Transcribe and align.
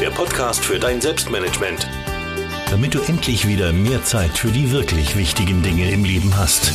der 0.00 0.10
Podcast 0.10 0.64
für 0.64 0.78
dein 0.78 0.98
Selbstmanagement. 0.98 1.86
Damit 2.70 2.94
du 2.94 3.02
endlich 3.02 3.46
wieder 3.46 3.70
mehr 3.70 4.02
Zeit 4.02 4.30
für 4.30 4.48
die 4.48 4.72
wirklich 4.72 5.14
wichtigen 5.14 5.62
Dinge 5.62 5.90
im 5.90 6.04
Leben 6.04 6.38
hast. 6.38 6.72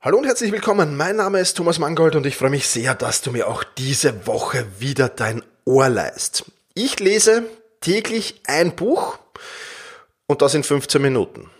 Hallo 0.00 0.18
und 0.18 0.24
herzlich 0.24 0.52
willkommen. 0.52 0.96
Mein 0.96 1.16
Name 1.16 1.40
ist 1.40 1.56
Thomas 1.56 1.80
Mangold 1.80 2.14
und 2.14 2.26
ich 2.26 2.36
freue 2.36 2.50
mich 2.50 2.68
sehr, 2.68 2.94
dass 2.94 3.22
du 3.22 3.32
mir 3.32 3.48
auch 3.48 3.64
diese 3.64 4.24
Woche 4.28 4.64
wieder 4.78 5.08
dein 5.08 5.42
Ohr 5.64 5.88
leist. 5.88 6.44
Ich 6.74 7.00
lese 7.00 7.42
täglich 7.80 8.40
ein 8.46 8.76
Buch 8.76 9.18
und 10.28 10.42
das 10.42 10.54
in 10.54 10.62
15 10.62 11.02
Minuten. 11.02 11.50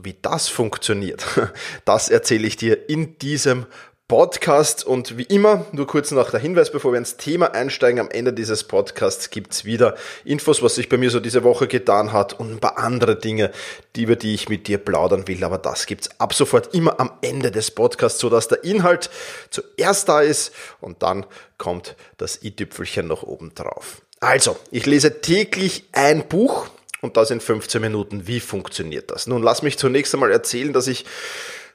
Wie 0.00 0.14
das 0.22 0.46
funktioniert, 0.46 1.24
das 1.84 2.10
erzähle 2.10 2.46
ich 2.46 2.56
dir 2.56 2.88
in 2.88 3.18
diesem 3.18 3.66
Podcast 4.10 4.84
und 4.84 5.18
wie 5.18 5.22
immer, 5.22 5.66
nur 5.70 5.86
kurz 5.86 6.10
noch 6.10 6.32
der 6.32 6.40
Hinweis, 6.40 6.72
bevor 6.72 6.90
wir 6.90 6.98
ins 6.98 7.16
Thema 7.16 7.54
einsteigen, 7.54 8.00
am 8.00 8.10
Ende 8.10 8.32
dieses 8.32 8.64
Podcasts 8.64 9.30
gibt's 9.30 9.64
wieder 9.64 9.94
Infos, 10.24 10.64
was 10.64 10.74
sich 10.74 10.88
bei 10.88 10.96
mir 10.96 11.10
so 11.10 11.20
diese 11.20 11.44
Woche 11.44 11.68
getan 11.68 12.12
hat 12.12 12.32
und 12.32 12.50
ein 12.50 12.58
paar 12.58 12.76
andere 12.76 13.14
Dinge, 13.14 13.52
die, 13.94 14.02
über 14.02 14.16
die 14.16 14.34
ich 14.34 14.48
mit 14.48 14.66
dir 14.66 14.78
plaudern 14.78 15.28
will, 15.28 15.44
aber 15.44 15.58
das 15.58 15.86
gibt's 15.86 16.10
ab 16.18 16.34
sofort 16.34 16.74
immer 16.74 16.98
am 16.98 17.12
Ende 17.22 17.52
des 17.52 17.70
Podcasts, 17.70 18.18
sodass 18.18 18.48
der 18.48 18.64
Inhalt 18.64 19.10
zuerst 19.50 20.08
da 20.08 20.22
ist 20.22 20.52
und 20.80 21.04
dann 21.04 21.24
kommt 21.56 21.94
das 22.16 22.42
i-Tüpfelchen 22.42 23.06
noch 23.06 23.22
oben 23.22 23.54
drauf. 23.54 24.02
Also, 24.18 24.56
ich 24.72 24.86
lese 24.86 25.20
täglich 25.20 25.84
ein 25.92 26.26
Buch 26.26 26.66
und 27.00 27.16
das 27.16 27.30
in 27.30 27.40
15 27.40 27.80
Minuten. 27.80 28.26
Wie 28.26 28.40
funktioniert 28.40 29.12
das? 29.12 29.28
Nun, 29.28 29.40
lass 29.40 29.62
mich 29.62 29.78
zunächst 29.78 30.12
einmal 30.14 30.32
erzählen, 30.32 30.72
dass 30.72 30.88
ich 30.88 31.04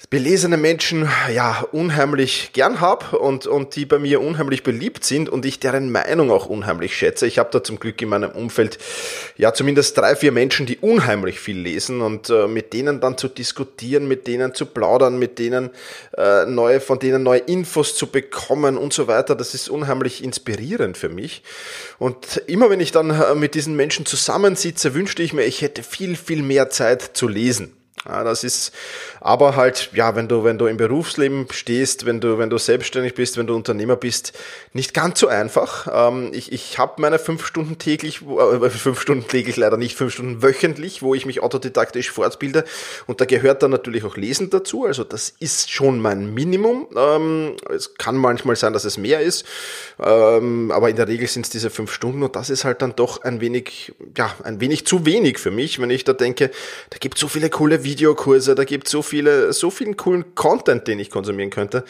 belesene 0.09 0.57
Menschen 0.57 1.09
ja 1.33 1.65
unheimlich 1.71 2.51
gern 2.53 2.79
habe 2.81 3.17
und, 3.17 3.47
und 3.47 3.75
die 3.75 3.85
bei 3.85 3.99
mir 3.99 4.21
unheimlich 4.21 4.63
beliebt 4.63 5.03
sind 5.03 5.29
und 5.29 5.45
ich 5.45 5.59
deren 5.59 5.91
Meinung 5.91 6.31
auch 6.31 6.45
unheimlich 6.45 6.95
schätze. 6.95 7.27
Ich 7.27 7.39
habe 7.39 7.49
da 7.51 7.63
zum 7.63 7.79
Glück 7.79 8.01
in 8.01 8.09
meinem 8.09 8.31
Umfeld 8.31 8.77
ja 9.37 9.53
zumindest 9.53 9.97
drei, 9.97 10.15
vier 10.15 10.31
Menschen, 10.31 10.65
die 10.65 10.77
unheimlich 10.77 11.39
viel 11.39 11.57
lesen 11.57 12.01
und 12.01 12.29
äh, 12.29 12.47
mit 12.47 12.73
denen 12.73 13.01
dann 13.01 13.17
zu 13.17 13.27
diskutieren, 13.27 14.07
mit 14.07 14.27
denen 14.27 14.53
zu 14.53 14.65
plaudern, 14.65 15.17
mit 15.17 15.39
denen 15.39 15.71
äh, 16.17 16.45
neue, 16.45 16.81
von 16.81 16.99
denen 16.99 17.23
neue 17.23 17.39
Infos 17.39 17.95
zu 17.95 18.07
bekommen 18.07 18.77
und 18.77 18.93
so 18.93 19.07
weiter. 19.07 19.35
Das 19.35 19.53
ist 19.53 19.69
unheimlich 19.69 20.23
inspirierend 20.23 20.97
für 20.97 21.09
mich. 21.09 21.43
Und 21.99 22.43
immer 22.47 22.69
wenn 22.69 22.79
ich 22.79 22.91
dann 22.91 23.09
äh, 23.09 23.35
mit 23.35 23.55
diesen 23.55 23.75
Menschen 23.75 24.05
zusammensitze, 24.05 24.93
wünschte 24.93 25.23
ich 25.23 25.33
mir, 25.33 25.45
ich 25.45 25.61
hätte 25.61 25.83
viel, 25.83 26.15
viel 26.15 26.43
mehr 26.43 26.69
Zeit 26.69 27.11
zu 27.13 27.27
lesen. 27.27 27.75
Ja, 28.07 28.23
das 28.23 28.43
ist 28.43 28.71
aber 29.19 29.55
halt, 29.55 29.89
ja, 29.93 30.15
wenn 30.15 30.27
du, 30.27 30.43
wenn 30.43 30.59
du 30.59 30.67
im 30.67 30.77
Berufsleben 30.77 31.47
stehst, 31.51 32.05
wenn 32.05 32.19
du, 32.19 32.37
wenn 32.37 32.51
du 32.51 32.59
selbstständig 32.59 33.15
bist, 33.15 33.37
wenn 33.37 33.47
du 33.47 33.55
Unternehmer 33.55 33.95
bist, 33.95 34.33
nicht 34.73 34.93
ganz 34.93 35.19
so 35.19 35.27
einfach. 35.27 35.87
Ähm, 35.91 36.29
ich 36.31 36.51
ich 36.51 36.77
habe 36.77 37.01
meine 37.01 37.17
fünf 37.17 37.45
Stunden 37.45 37.79
täglich, 37.79 38.21
äh, 38.21 38.69
fünf 38.69 39.01
Stunden 39.01 39.27
täglich 39.27 39.57
leider 39.57 39.77
nicht, 39.77 39.95
fünf 39.95 40.13
Stunden 40.13 40.43
wöchentlich, 40.43 41.01
wo 41.01 41.15
ich 41.15 41.25
mich 41.25 41.41
autodidaktisch 41.41 42.11
fortbilde. 42.11 42.63
Und 43.07 43.21
da 43.21 43.25
gehört 43.25 43.63
dann 43.63 43.71
natürlich 43.71 44.03
auch 44.03 44.17
Lesen 44.17 44.51
dazu. 44.51 44.85
Also 44.85 45.03
das 45.03 45.33
ist 45.39 45.71
schon 45.71 45.99
mein 45.99 46.33
Minimum. 46.33 46.87
Ähm, 46.95 47.55
es 47.73 47.95
kann 47.95 48.17
manchmal 48.17 48.55
sein, 48.55 48.73
dass 48.73 48.85
es 48.85 48.97
mehr 48.97 49.21
ist. 49.21 49.45
Ähm, 49.99 50.71
aber 50.71 50.91
in 50.91 50.95
der 50.95 51.07
Regel 51.07 51.27
sind 51.27 51.45
es 51.45 51.49
diese 51.49 51.71
fünf 51.71 51.91
Stunden 51.91 52.21
und 52.21 52.35
das 52.35 52.51
ist 52.51 52.65
halt 52.65 52.83
dann 52.83 52.95
doch 52.95 53.23
ein 53.23 53.41
wenig, 53.41 53.93
ja, 54.15 54.35
ein 54.43 54.61
wenig 54.61 54.85
zu 54.85 55.05
wenig 55.07 55.39
für 55.39 55.51
mich, 55.51 55.79
wenn 55.79 55.89
ich 55.89 56.03
da 56.03 56.13
denke, 56.13 56.51
da 56.91 56.97
gibt 56.99 57.17
so 57.17 57.27
viele 57.27 57.49
coole 57.49 57.83
Videokurse, 57.95 58.55
da 58.55 58.65
gibt 58.65 58.89
so 58.89 59.01
viele, 59.01 59.53
so 59.53 59.69
vielen 59.69 59.95
coolen 59.95 60.35
Content, 60.35 60.85
den 60.87 60.99
ich 60.99 61.09
konsumieren 61.09 61.49
könnte. 61.49 61.85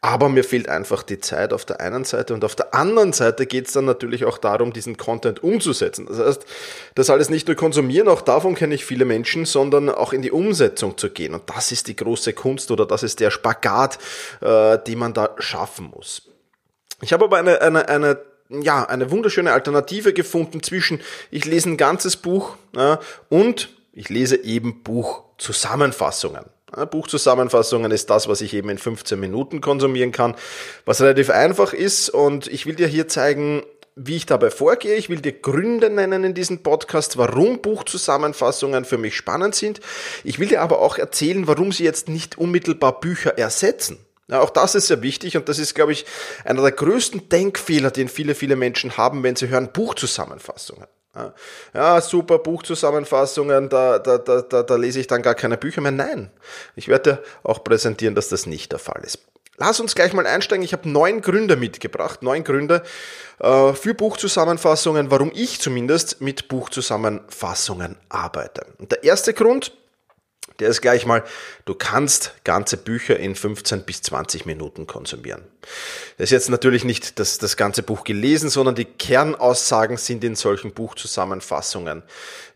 Aber 0.00 0.30
mir 0.30 0.42
fehlt 0.42 0.70
einfach 0.70 1.02
die 1.02 1.20
Zeit 1.20 1.52
auf 1.52 1.66
der 1.66 1.80
einen 1.80 2.04
Seite 2.04 2.32
und 2.32 2.44
auf 2.44 2.56
der 2.56 2.74
anderen 2.74 3.12
Seite 3.12 3.44
geht 3.44 3.66
es 3.66 3.74
dann 3.74 3.84
natürlich 3.84 4.24
auch 4.24 4.38
darum, 4.38 4.72
diesen 4.72 4.96
Content 4.96 5.42
umzusetzen. 5.42 6.06
Das 6.06 6.18
heißt, 6.18 6.46
das 6.94 7.10
alles 7.10 7.28
nicht 7.28 7.46
nur 7.46 7.56
konsumieren, 7.56 8.08
auch 8.08 8.22
davon 8.22 8.54
kenne 8.54 8.74
ich 8.74 8.86
viele 8.86 9.04
Menschen, 9.04 9.44
sondern 9.44 9.90
auch 9.90 10.14
in 10.14 10.22
die 10.22 10.30
Umsetzung 10.30 10.96
zu 10.96 11.10
gehen. 11.10 11.34
Und 11.34 11.42
das 11.50 11.72
ist 11.72 11.88
die 11.88 11.96
große 11.96 12.32
Kunst 12.32 12.70
oder 12.70 12.86
das 12.86 13.02
ist 13.02 13.20
der 13.20 13.30
Spagat, 13.30 13.98
äh, 14.40 14.78
den 14.78 14.98
man 14.98 15.12
da 15.12 15.34
schaffen 15.38 15.92
muss. 15.94 16.22
Ich 17.02 17.12
habe 17.12 17.26
aber 17.26 17.36
eine, 17.36 17.60
eine, 17.60 17.88
eine 17.88 18.18
ja, 18.48 18.84
eine 18.84 19.12
wunderschöne 19.12 19.52
Alternative 19.52 20.12
gefunden 20.12 20.60
zwischen 20.60 21.00
ich 21.30 21.44
lese 21.44 21.68
ein 21.68 21.76
ganzes 21.76 22.16
Buch 22.16 22.56
ja, 22.74 22.98
und 23.28 23.68
ich 24.00 24.08
lese 24.08 24.42
eben 24.42 24.82
Buchzusammenfassungen. 24.82 26.46
Buchzusammenfassungen 26.90 27.90
ist 27.90 28.08
das, 28.08 28.28
was 28.28 28.40
ich 28.40 28.54
eben 28.54 28.70
in 28.70 28.78
15 28.78 29.20
Minuten 29.20 29.60
konsumieren 29.60 30.10
kann, 30.10 30.36
was 30.86 31.02
relativ 31.02 31.28
einfach 31.28 31.74
ist 31.74 32.08
und 32.08 32.46
ich 32.46 32.64
will 32.64 32.76
dir 32.76 32.86
hier 32.86 33.08
zeigen, 33.08 33.62
wie 33.96 34.16
ich 34.16 34.24
dabei 34.24 34.50
vorgehe. 34.50 34.94
Ich 34.94 35.10
will 35.10 35.20
dir 35.20 35.32
Gründe 35.32 35.90
nennen 35.90 36.24
in 36.24 36.32
diesem 36.32 36.62
Podcast, 36.62 37.18
warum 37.18 37.60
Buchzusammenfassungen 37.60 38.86
für 38.86 38.96
mich 38.96 39.16
spannend 39.16 39.54
sind. 39.54 39.80
Ich 40.24 40.38
will 40.38 40.48
dir 40.48 40.62
aber 40.62 40.80
auch 40.80 40.96
erzählen, 40.96 41.46
warum 41.46 41.70
sie 41.70 41.84
jetzt 41.84 42.08
nicht 42.08 42.38
unmittelbar 42.38 43.00
Bücher 43.00 43.36
ersetzen. 43.36 43.98
Ja, 44.28 44.40
auch 44.40 44.50
das 44.50 44.74
ist 44.76 44.86
sehr 44.86 45.02
wichtig 45.02 45.36
und 45.36 45.50
das 45.50 45.58
ist, 45.58 45.74
glaube 45.74 45.92
ich, 45.92 46.06
einer 46.44 46.62
der 46.62 46.72
größten 46.72 47.28
Denkfehler, 47.28 47.90
den 47.90 48.08
viele, 48.08 48.34
viele 48.34 48.56
Menschen 48.56 48.96
haben, 48.96 49.22
wenn 49.24 49.36
sie 49.36 49.48
hören 49.48 49.72
Buchzusammenfassungen. 49.72 50.86
Ja, 51.74 52.00
super 52.00 52.38
Buchzusammenfassungen, 52.38 53.68
da, 53.68 53.98
da, 53.98 54.18
da, 54.18 54.42
da, 54.42 54.62
da 54.62 54.76
lese 54.76 55.00
ich 55.00 55.08
dann 55.08 55.22
gar 55.22 55.34
keine 55.34 55.56
Bücher 55.56 55.80
mehr. 55.80 55.90
Nein, 55.90 56.30
ich 56.76 56.86
werde 56.86 57.22
auch 57.42 57.64
präsentieren, 57.64 58.14
dass 58.14 58.28
das 58.28 58.46
nicht 58.46 58.70
der 58.70 58.78
Fall 58.78 59.02
ist. 59.04 59.18
Lass 59.56 59.78
uns 59.78 59.94
gleich 59.94 60.14
mal 60.14 60.26
einsteigen. 60.26 60.64
Ich 60.64 60.72
habe 60.72 60.88
neun 60.88 61.20
Gründe 61.20 61.56
mitgebracht, 61.56 62.22
neun 62.22 62.44
Gründe 62.44 62.82
äh, 63.40 63.74
für 63.74 63.92
Buchzusammenfassungen, 63.92 65.10
warum 65.10 65.30
ich 65.34 65.60
zumindest 65.60 66.22
mit 66.22 66.48
Buchzusammenfassungen 66.48 67.96
arbeite. 68.08 68.64
Und 68.78 68.90
der 68.92 69.04
erste 69.04 69.34
Grund, 69.34 69.76
der 70.60 70.68
ist 70.68 70.80
gleich 70.80 71.06
mal, 71.06 71.24
du 71.64 71.74
kannst 71.74 72.34
ganze 72.44 72.76
Bücher 72.76 73.18
in 73.18 73.34
15 73.34 73.82
bis 73.82 74.02
20 74.02 74.46
Minuten 74.46 74.86
konsumieren. 74.86 75.42
Das 76.18 76.24
ist 76.24 76.30
jetzt 76.30 76.50
natürlich 76.50 76.84
nicht 76.84 77.18
das, 77.18 77.38
das 77.38 77.56
ganze 77.56 77.82
Buch 77.82 78.04
gelesen, 78.04 78.50
sondern 78.50 78.74
die 78.74 78.84
Kernaussagen 78.84 79.96
sind 79.96 80.22
in 80.22 80.36
solchen 80.36 80.72
Buchzusammenfassungen 80.72 82.02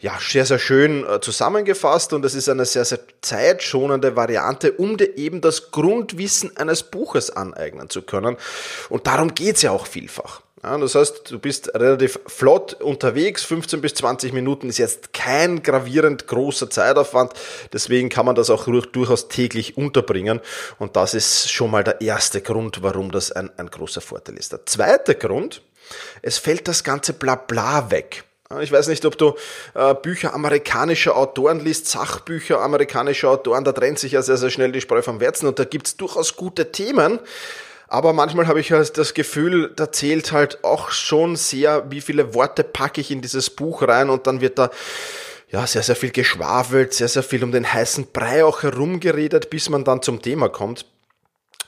ja 0.01 0.19
sehr, 0.21 0.45
sehr 0.45 0.59
schön 0.59 1.05
äh, 1.07 1.21
zusammengefasst 1.21 2.13
und 2.13 2.25
es 2.25 2.35
ist 2.35 2.49
eine 2.49 2.67
sehr, 2.67 2.85
sehr 2.85 3.01
zeitschonende 3.23 4.17
Variante, 4.17 4.73
um 4.73 4.97
dir 4.97 5.17
eben 5.17 5.41
das 5.41 5.71
Grundwissen 5.71 6.57
eines 6.57 6.83
Buches 6.83 7.31
aneignen 7.31 7.89
zu 7.89 8.03
können. 8.03 8.37
Und 8.91 9.07
darum 9.07 9.35
geht's 9.35 9.63
ja 9.63 9.71
auch 9.71 9.87
vielfach. 9.87 10.44
Ja, 10.65 10.79
das 10.79 10.95
heißt, 10.95 11.31
du 11.31 11.39
bist 11.39 11.75
relativ 11.75 12.19
flott 12.27 12.73
unterwegs. 12.81 13.45
15 13.45 13.83
bis 13.83 13.93
20 13.97 14.33
Minuten 14.33 14.71
ist 14.71 14.79
jetzt 14.79 15.13
kein 15.13 15.63
gravierend 15.63 16.27
großer 16.27 16.71
Zeitaufwand. 16.71 17.35
Deswegen 17.75 18.09
kann 18.09 18.25
man 18.25 18.35
das 18.35 18.49
auch 18.49 18.65
durchaus 18.65 19.29
täglich 19.29 19.77
unterbringen. 19.77 20.41
Und 20.79 20.97
das 20.97 21.13
ist 21.13 21.53
schon 21.53 21.71
mal 21.71 21.85
der 21.85 22.01
erste 22.01 22.41
Grund, 22.41 22.83
warum 22.83 23.13
das 23.13 23.31
ein, 23.31 23.51
ein 23.59 23.67
großer 23.67 24.01
Vorteil 24.01 24.39
ist. 24.39 24.53
Der 24.53 24.65
zweite 24.65 25.17
Grund, 25.17 25.61
es 26.23 26.39
fällt 26.39 26.67
das 26.67 26.83
ganze 26.83 27.13
Blabla 27.13 27.91
weg. 27.91 28.25
Ich 28.63 28.73
weiß 28.73 28.89
nicht, 28.89 29.05
ob 29.05 29.19
du 29.19 29.35
äh, 29.75 29.95
Bücher 29.95 30.33
amerikanischer 30.33 31.15
Autoren 31.15 31.61
liest, 31.61 31.89
Sachbücher 31.89 32.63
amerikanischer 32.63 33.29
Autoren, 33.29 33.65
da 33.65 33.73
trennt 33.73 33.99
sich 33.99 34.13
ja 34.13 34.23
sehr, 34.23 34.39
sehr 34.39 34.51
schnell 34.51 34.73
die 34.73 34.81
Spreu 34.81 35.03
vom 35.03 35.21
Weizen 35.21 35.47
und 35.47 35.59
da 35.59 35.65
gibt's 35.65 35.97
durchaus 35.99 36.37
gute 36.37 36.73
Themen. 36.73 37.19
Aber 37.95 38.13
manchmal 38.13 38.49
habe 38.49 38.59
ich 38.59 38.73
halt 38.73 38.99
das 38.99 39.15
Gefühl, 39.15 39.73
da 39.77 39.93
zählt 39.93 40.33
halt 40.33 40.65
auch 40.65 40.91
schon 40.91 41.37
sehr, 41.37 41.93
wie 41.93 42.01
viele 42.01 42.35
Worte 42.35 42.65
packe 42.65 43.01
ich 43.01 43.13
in 43.13 43.21
dieses 43.21 43.51
Buch 43.51 43.87
rein 43.87 44.11
und 44.11 44.27
dann 44.27 44.41
wird 44.41 44.59
da 44.59 44.71
ja, 45.53 45.65
sehr, 45.65 45.85
sehr 45.85 45.95
viel 45.95 46.11
geschwafelt, 46.11 46.93
sehr, 46.93 47.07
sehr 47.07 47.23
viel 47.23 47.45
um 47.45 47.53
den 47.53 47.73
heißen 47.73 48.09
Brei 48.13 48.45
auch 48.45 48.65
herumgeredet, 48.65 49.49
bis 49.49 49.69
man 49.69 49.85
dann 49.85 50.03
zum 50.03 50.21
Thema 50.21 50.49
kommt. 50.49 50.87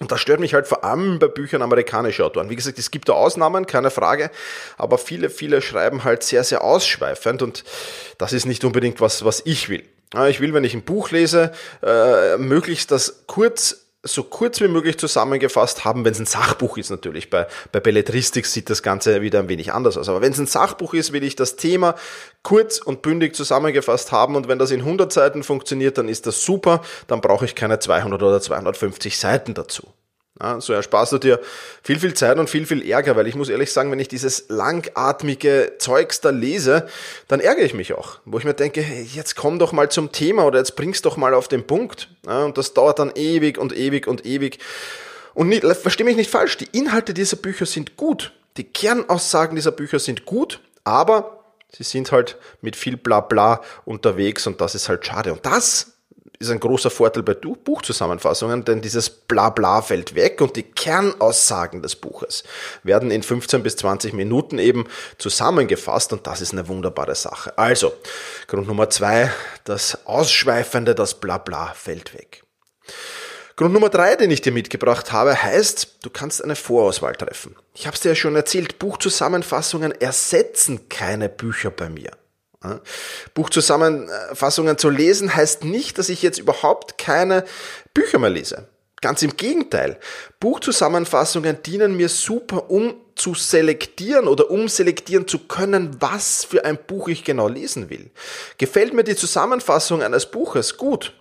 Und 0.00 0.10
das 0.10 0.20
stört 0.20 0.40
mich 0.40 0.52
halt 0.52 0.66
vor 0.66 0.82
allem 0.82 1.20
bei 1.20 1.28
Büchern 1.28 1.62
amerikanischer 1.62 2.26
Autoren. 2.26 2.50
Wie 2.50 2.56
gesagt, 2.56 2.80
es 2.80 2.90
gibt 2.90 3.08
da 3.08 3.12
Ausnahmen, 3.12 3.68
keine 3.68 3.92
Frage, 3.92 4.32
aber 4.78 4.98
viele, 4.98 5.30
viele 5.30 5.62
schreiben 5.62 6.02
halt 6.02 6.24
sehr, 6.24 6.42
sehr 6.42 6.64
ausschweifend 6.64 7.40
und 7.40 7.62
das 8.18 8.32
ist 8.32 8.46
nicht 8.46 8.64
unbedingt 8.64 9.00
was, 9.00 9.24
was 9.24 9.42
ich 9.44 9.68
will. 9.68 9.84
Ich 10.28 10.40
will, 10.40 10.52
wenn 10.54 10.64
ich 10.64 10.74
ein 10.74 10.82
Buch 10.82 11.12
lese, 11.12 11.52
äh, 11.84 12.36
möglichst 12.36 12.90
das 12.90 13.22
kurz 13.28 13.85
so 14.06 14.22
kurz 14.22 14.60
wie 14.60 14.68
möglich 14.68 14.98
zusammengefasst 14.98 15.84
haben, 15.84 16.04
wenn 16.04 16.12
es 16.12 16.18
ein 16.18 16.26
Sachbuch 16.26 16.78
ist 16.78 16.90
natürlich. 16.90 17.30
Bei, 17.30 17.46
bei 17.72 17.80
Belletristik 17.80 18.46
sieht 18.46 18.70
das 18.70 18.82
Ganze 18.82 19.22
wieder 19.22 19.40
ein 19.40 19.48
wenig 19.48 19.72
anders 19.72 19.96
aus. 19.96 20.08
Aber 20.08 20.20
wenn 20.20 20.32
es 20.32 20.38
ein 20.38 20.46
Sachbuch 20.46 20.94
ist, 20.94 21.12
will 21.12 21.24
ich 21.24 21.36
das 21.36 21.56
Thema 21.56 21.94
kurz 22.42 22.78
und 22.78 23.02
bündig 23.02 23.34
zusammengefasst 23.34 24.12
haben 24.12 24.36
und 24.36 24.48
wenn 24.48 24.58
das 24.58 24.70
in 24.70 24.80
100 24.80 25.12
Seiten 25.12 25.42
funktioniert, 25.42 25.98
dann 25.98 26.08
ist 26.08 26.26
das 26.26 26.44
super. 26.44 26.82
Dann 27.06 27.20
brauche 27.20 27.44
ich 27.44 27.54
keine 27.54 27.78
200 27.78 28.22
oder 28.22 28.40
250 28.40 29.18
Seiten 29.18 29.54
dazu. 29.54 29.92
So 30.58 30.74
ersparst 30.74 31.12
du 31.12 31.18
dir 31.18 31.40
viel, 31.82 31.98
viel 31.98 32.12
Zeit 32.12 32.38
und 32.38 32.50
viel, 32.50 32.66
viel 32.66 32.86
Ärger, 32.86 33.16
weil 33.16 33.26
ich 33.26 33.34
muss 33.34 33.48
ehrlich 33.48 33.72
sagen, 33.72 33.90
wenn 33.90 33.98
ich 33.98 34.08
dieses 34.08 34.44
langatmige 34.48 35.74
Zeugs 35.78 36.20
da 36.20 36.28
lese, 36.28 36.88
dann 37.26 37.40
ärgere 37.40 37.64
ich 37.64 37.72
mich 37.72 37.94
auch. 37.94 38.18
Wo 38.26 38.38
ich 38.38 38.44
mir 38.44 38.52
denke, 38.52 38.82
hey, 38.82 39.02
jetzt 39.02 39.36
komm 39.36 39.58
doch 39.58 39.72
mal 39.72 39.90
zum 39.90 40.12
Thema 40.12 40.44
oder 40.44 40.58
jetzt 40.58 40.76
bringst 40.76 41.06
doch 41.06 41.16
mal 41.16 41.32
auf 41.32 41.48
den 41.48 41.66
Punkt. 41.66 42.10
Und 42.26 42.58
das 42.58 42.74
dauert 42.74 42.98
dann 42.98 43.12
ewig 43.14 43.56
und 43.56 43.74
ewig 43.74 44.06
und 44.06 44.26
ewig. 44.26 44.58
Und 45.32 45.48
nicht, 45.48 45.64
versteh 45.64 46.04
mich 46.04 46.16
nicht 46.16 46.30
falsch, 46.30 46.58
die 46.58 46.68
Inhalte 46.76 47.14
dieser 47.14 47.36
Bücher 47.36 47.64
sind 47.64 47.96
gut. 47.96 48.32
Die 48.58 48.64
Kernaussagen 48.64 49.54
dieser 49.56 49.72
Bücher 49.72 49.98
sind 49.98 50.26
gut, 50.26 50.60
aber 50.84 51.44
sie 51.74 51.82
sind 51.82 52.12
halt 52.12 52.36
mit 52.60 52.76
viel 52.76 52.96
Blabla 52.96 53.62
unterwegs 53.84 54.46
und 54.46 54.60
das 54.60 54.74
ist 54.74 54.88
halt 54.88 55.06
schade. 55.06 55.32
Und 55.32 55.44
das 55.44 55.95
ist 56.38 56.50
ein 56.50 56.60
großer 56.60 56.90
Vorteil 56.90 57.22
bei 57.22 57.34
Buchzusammenfassungen, 57.34 58.64
denn 58.64 58.82
dieses 58.82 59.10
Blabla 59.10 59.82
fällt 59.82 60.14
weg 60.14 60.40
und 60.40 60.56
die 60.56 60.62
Kernaussagen 60.62 61.82
des 61.82 61.96
Buches 61.96 62.44
werden 62.82 63.10
in 63.10 63.22
15 63.22 63.62
bis 63.62 63.76
20 63.76 64.12
Minuten 64.12 64.58
eben 64.58 64.86
zusammengefasst 65.18 66.12
und 66.12 66.26
das 66.26 66.40
ist 66.40 66.52
eine 66.52 66.68
wunderbare 66.68 67.14
Sache. 67.14 67.56
Also, 67.56 67.92
Grund 68.46 68.68
Nummer 68.68 68.90
zwei, 68.90 69.30
das 69.64 70.06
Ausschweifende, 70.06 70.94
das 70.94 71.14
Blabla 71.14 71.72
fällt 71.74 72.14
weg. 72.14 72.42
Grund 73.56 73.72
Nummer 73.72 73.88
drei, 73.88 74.16
den 74.16 74.30
ich 74.30 74.42
dir 74.42 74.52
mitgebracht 74.52 75.12
habe, 75.12 75.42
heißt, 75.42 76.00
du 76.02 76.10
kannst 76.10 76.44
eine 76.44 76.56
Vorauswahl 76.56 77.14
treffen. 77.14 77.56
Ich 77.72 77.86
habe 77.86 77.94
es 77.94 78.02
dir 78.02 78.10
ja 78.10 78.14
schon 78.14 78.36
erzählt, 78.36 78.78
Buchzusammenfassungen 78.78 79.92
ersetzen 79.92 80.90
keine 80.90 81.30
Bücher 81.30 81.70
bei 81.70 81.88
mir. 81.88 82.10
Buchzusammenfassungen 83.34 84.78
zu 84.78 84.90
lesen 84.90 85.34
heißt 85.34 85.64
nicht, 85.64 85.98
dass 85.98 86.08
ich 86.08 86.22
jetzt 86.22 86.38
überhaupt 86.38 86.98
keine 86.98 87.44
Bücher 87.94 88.18
mehr 88.18 88.30
lese. 88.30 88.68
Ganz 89.02 89.22
im 89.22 89.36
Gegenteil. 89.36 89.98
Buchzusammenfassungen 90.40 91.62
dienen 91.62 91.96
mir 91.96 92.08
super, 92.08 92.70
um 92.70 92.94
zu 93.14 93.34
selektieren 93.34 94.26
oder 94.26 94.50
um 94.50 94.68
selektieren 94.68 95.28
zu 95.28 95.40
können, 95.40 95.96
was 96.00 96.44
für 96.44 96.64
ein 96.64 96.78
Buch 96.78 97.08
ich 97.08 97.22
genau 97.22 97.48
lesen 97.48 97.90
will. 97.90 98.10
Gefällt 98.58 98.94
mir 98.94 99.04
die 99.04 99.16
Zusammenfassung 99.16 100.02
eines 100.02 100.26
Buches 100.26 100.76
gut, 100.76 101.12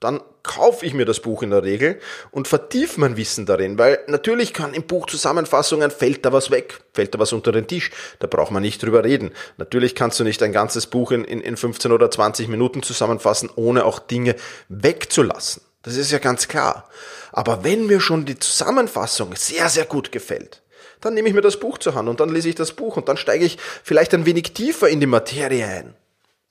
dann 0.00 0.20
kaufe 0.42 0.84
ich 0.84 0.94
mir 0.94 1.06
das 1.06 1.20
Buch 1.20 1.42
in 1.42 1.50
der 1.50 1.62
Regel 1.62 1.98
und 2.30 2.48
vertiefe 2.48 3.00
mein 3.00 3.16
Wissen 3.16 3.46
darin, 3.46 3.78
weil 3.78 3.98
natürlich 4.06 4.52
kann 4.52 4.74
im 4.74 4.82
Buch 4.82 5.06
Zusammenfassungen 5.06 5.90
fällt 5.90 6.24
da 6.24 6.32
was 6.32 6.50
weg, 6.50 6.80
fällt 6.92 7.14
da 7.14 7.18
was 7.18 7.32
unter 7.32 7.50
den 7.50 7.66
Tisch, 7.66 7.90
da 8.18 8.26
braucht 8.26 8.50
man 8.50 8.62
nicht 8.62 8.82
drüber 8.82 9.04
reden. 9.04 9.32
Natürlich 9.56 9.94
kannst 9.94 10.20
du 10.20 10.24
nicht 10.24 10.42
ein 10.42 10.52
ganzes 10.52 10.86
Buch 10.86 11.12
in, 11.12 11.24
in, 11.24 11.40
in 11.40 11.56
15 11.56 11.92
oder 11.92 12.10
20 12.10 12.48
Minuten 12.48 12.82
zusammenfassen, 12.82 13.50
ohne 13.56 13.84
auch 13.84 13.98
Dinge 13.98 14.36
wegzulassen. 14.68 15.62
Das 15.82 15.96
ist 15.96 16.10
ja 16.10 16.18
ganz 16.18 16.48
klar. 16.48 16.88
Aber 17.32 17.64
wenn 17.64 17.86
mir 17.86 18.00
schon 18.00 18.24
die 18.24 18.38
Zusammenfassung 18.38 19.34
sehr, 19.34 19.68
sehr 19.68 19.84
gut 19.84 20.12
gefällt, 20.12 20.62
dann 21.00 21.14
nehme 21.14 21.28
ich 21.28 21.34
mir 21.34 21.42
das 21.42 21.60
Buch 21.60 21.78
zur 21.78 21.94
Hand 21.94 22.08
und 22.08 22.20
dann 22.20 22.30
lese 22.30 22.48
ich 22.48 22.54
das 22.54 22.72
Buch 22.72 22.96
und 22.96 23.08
dann 23.08 23.16
steige 23.16 23.44
ich 23.44 23.58
vielleicht 23.82 24.12
ein 24.14 24.26
wenig 24.26 24.52
tiefer 24.52 24.88
in 24.88 25.00
die 25.00 25.06
Materie 25.06 25.66
ein. 25.66 25.94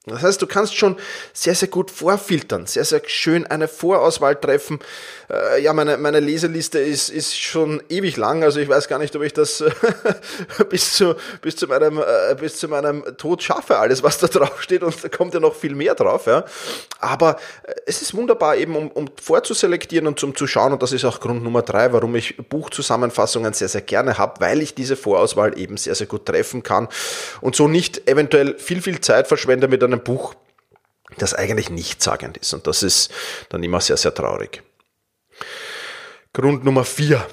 Das 0.08 0.22
heißt, 0.22 0.42
du 0.42 0.46
kannst 0.46 0.76
schon 0.78 0.98
sehr, 1.34 1.56
sehr 1.56 1.68
gut 1.68 1.90
vorfiltern, 1.90 2.68
sehr, 2.68 2.86
sehr 2.86 3.02
schön 3.08 3.48
eine 3.48 3.68
Vorauswahl 3.68 4.36
treffen. 4.36 4.80
Äh, 5.32 5.64
ja, 5.64 5.74
meine, 5.74 5.98
meine 5.98 6.20
Leseliste 6.20 6.78
ist, 6.78 7.10
ist 7.10 7.36
schon 7.40 7.82
ewig 7.90 8.16
lang, 8.16 8.44
also 8.44 8.60
ich 8.60 8.70
weiß 8.70 8.88
gar 8.88 9.00
nicht, 9.00 9.16
ob 9.16 9.24
ich 9.24 9.34
das 9.34 9.64
bis, 10.70 10.94
zu, 10.94 11.16
bis, 11.42 11.56
zu 11.56 11.66
meinem, 11.66 11.98
äh, 11.98 12.36
bis 12.36 12.58
zu 12.58 12.68
meinem 12.68 13.04
Tod 13.18 13.42
schaffe, 13.42 13.80
alles, 13.80 14.04
was 14.04 14.20
da 14.20 14.28
drauf 14.28 14.62
steht, 14.62 14.84
und 14.84 15.04
da 15.04 15.10
kommt 15.10 15.34
ja 15.34 15.40
noch 15.40 15.56
viel 15.56 15.74
mehr 15.74 15.96
drauf. 15.96 16.28
Ja. 16.28 16.46
Aber 17.00 17.38
äh, 17.64 17.74
es 17.88 18.04
ist 18.04 18.14
wunderbar, 18.14 18.58
eben 18.58 18.76
um, 18.76 18.92
um 18.92 19.10
vorzuselektieren 19.20 20.06
und 20.06 20.20
zum 20.20 20.36
zu 20.36 20.46
schauen, 20.46 20.74
und 20.74 20.84
das 20.84 20.92
ist 20.92 21.06
auch 21.06 21.20
Grund 21.20 21.44
Nummer 21.44 21.64
drei, 21.64 21.94
warum 21.94 22.16
ich 22.16 22.38
Buchzusammenfassungen 22.38 23.54
sehr, 23.54 23.70
sehr 23.70 23.82
gerne 23.82 24.20
habe, 24.20 24.40
weil 24.40 24.62
ich 24.62 24.76
diese 24.76 24.96
Vorauswahl 24.96 25.58
eben 25.58 25.78
sehr, 25.78 25.96
sehr 25.96 26.08
gut 26.08 26.28
treffen 26.28 26.62
kann 26.62 26.90
und 27.42 27.56
so 27.56 27.68
nicht 27.68 28.08
eventuell 28.08 28.56
viel, 28.60 28.84
viel 28.84 29.02
Zeit 29.02 29.28
verschwende 29.28 29.68
mit 29.68 29.84
einer 29.84 29.95
einem 29.96 30.04
Buch, 30.04 30.36
das 31.18 31.34
eigentlich 31.34 31.70
nichtssagend 31.70 32.38
ist. 32.38 32.54
Und 32.54 32.68
das 32.68 32.84
ist 32.84 33.12
dann 33.50 33.64
immer 33.64 33.82
sehr, 33.82 33.98
sehr 33.98 34.14
traurig. 34.14 34.64
Grund 36.34 36.64
Nummer 36.64 36.84
vier. 36.84 37.26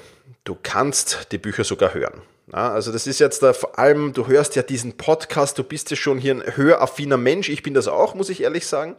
Du 0.43 0.57
kannst 0.61 1.27
die 1.31 1.37
Bücher 1.37 1.63
sogar 1.63 1.93
hören. 1.93 2.21
Ja, 2.51 2.73
also 2.73 2.91
das 2.91 3.07
ist 3.07 3.19
jetzt 3.19 3.41
da 3.41 3.53
vor 3.53 3.79
allem, 3.79 4.11
du 4.11 4.27
hörst 4.27 4.55
ja 4.55 4.63
diesen 4.63 4.97
Podcast, 4.97 5.57
du 5.57 5.63
bist 5.63 5.91
ja 5.91 5.95
schon 5.95 6.17
hier 6.17 6.35
ein 6.35 6.57
höraffiner 6.57 7.15
Mensch, 7.15 7.47
ich 7.47 7.63
bin 7.63 7.73
das 7.73 7.87
auch, 7.87 8.15
muss 8.15 8.29
ich 8.29 8.43
ehrlich 8.43 8.67
sagen. 8.67 8.97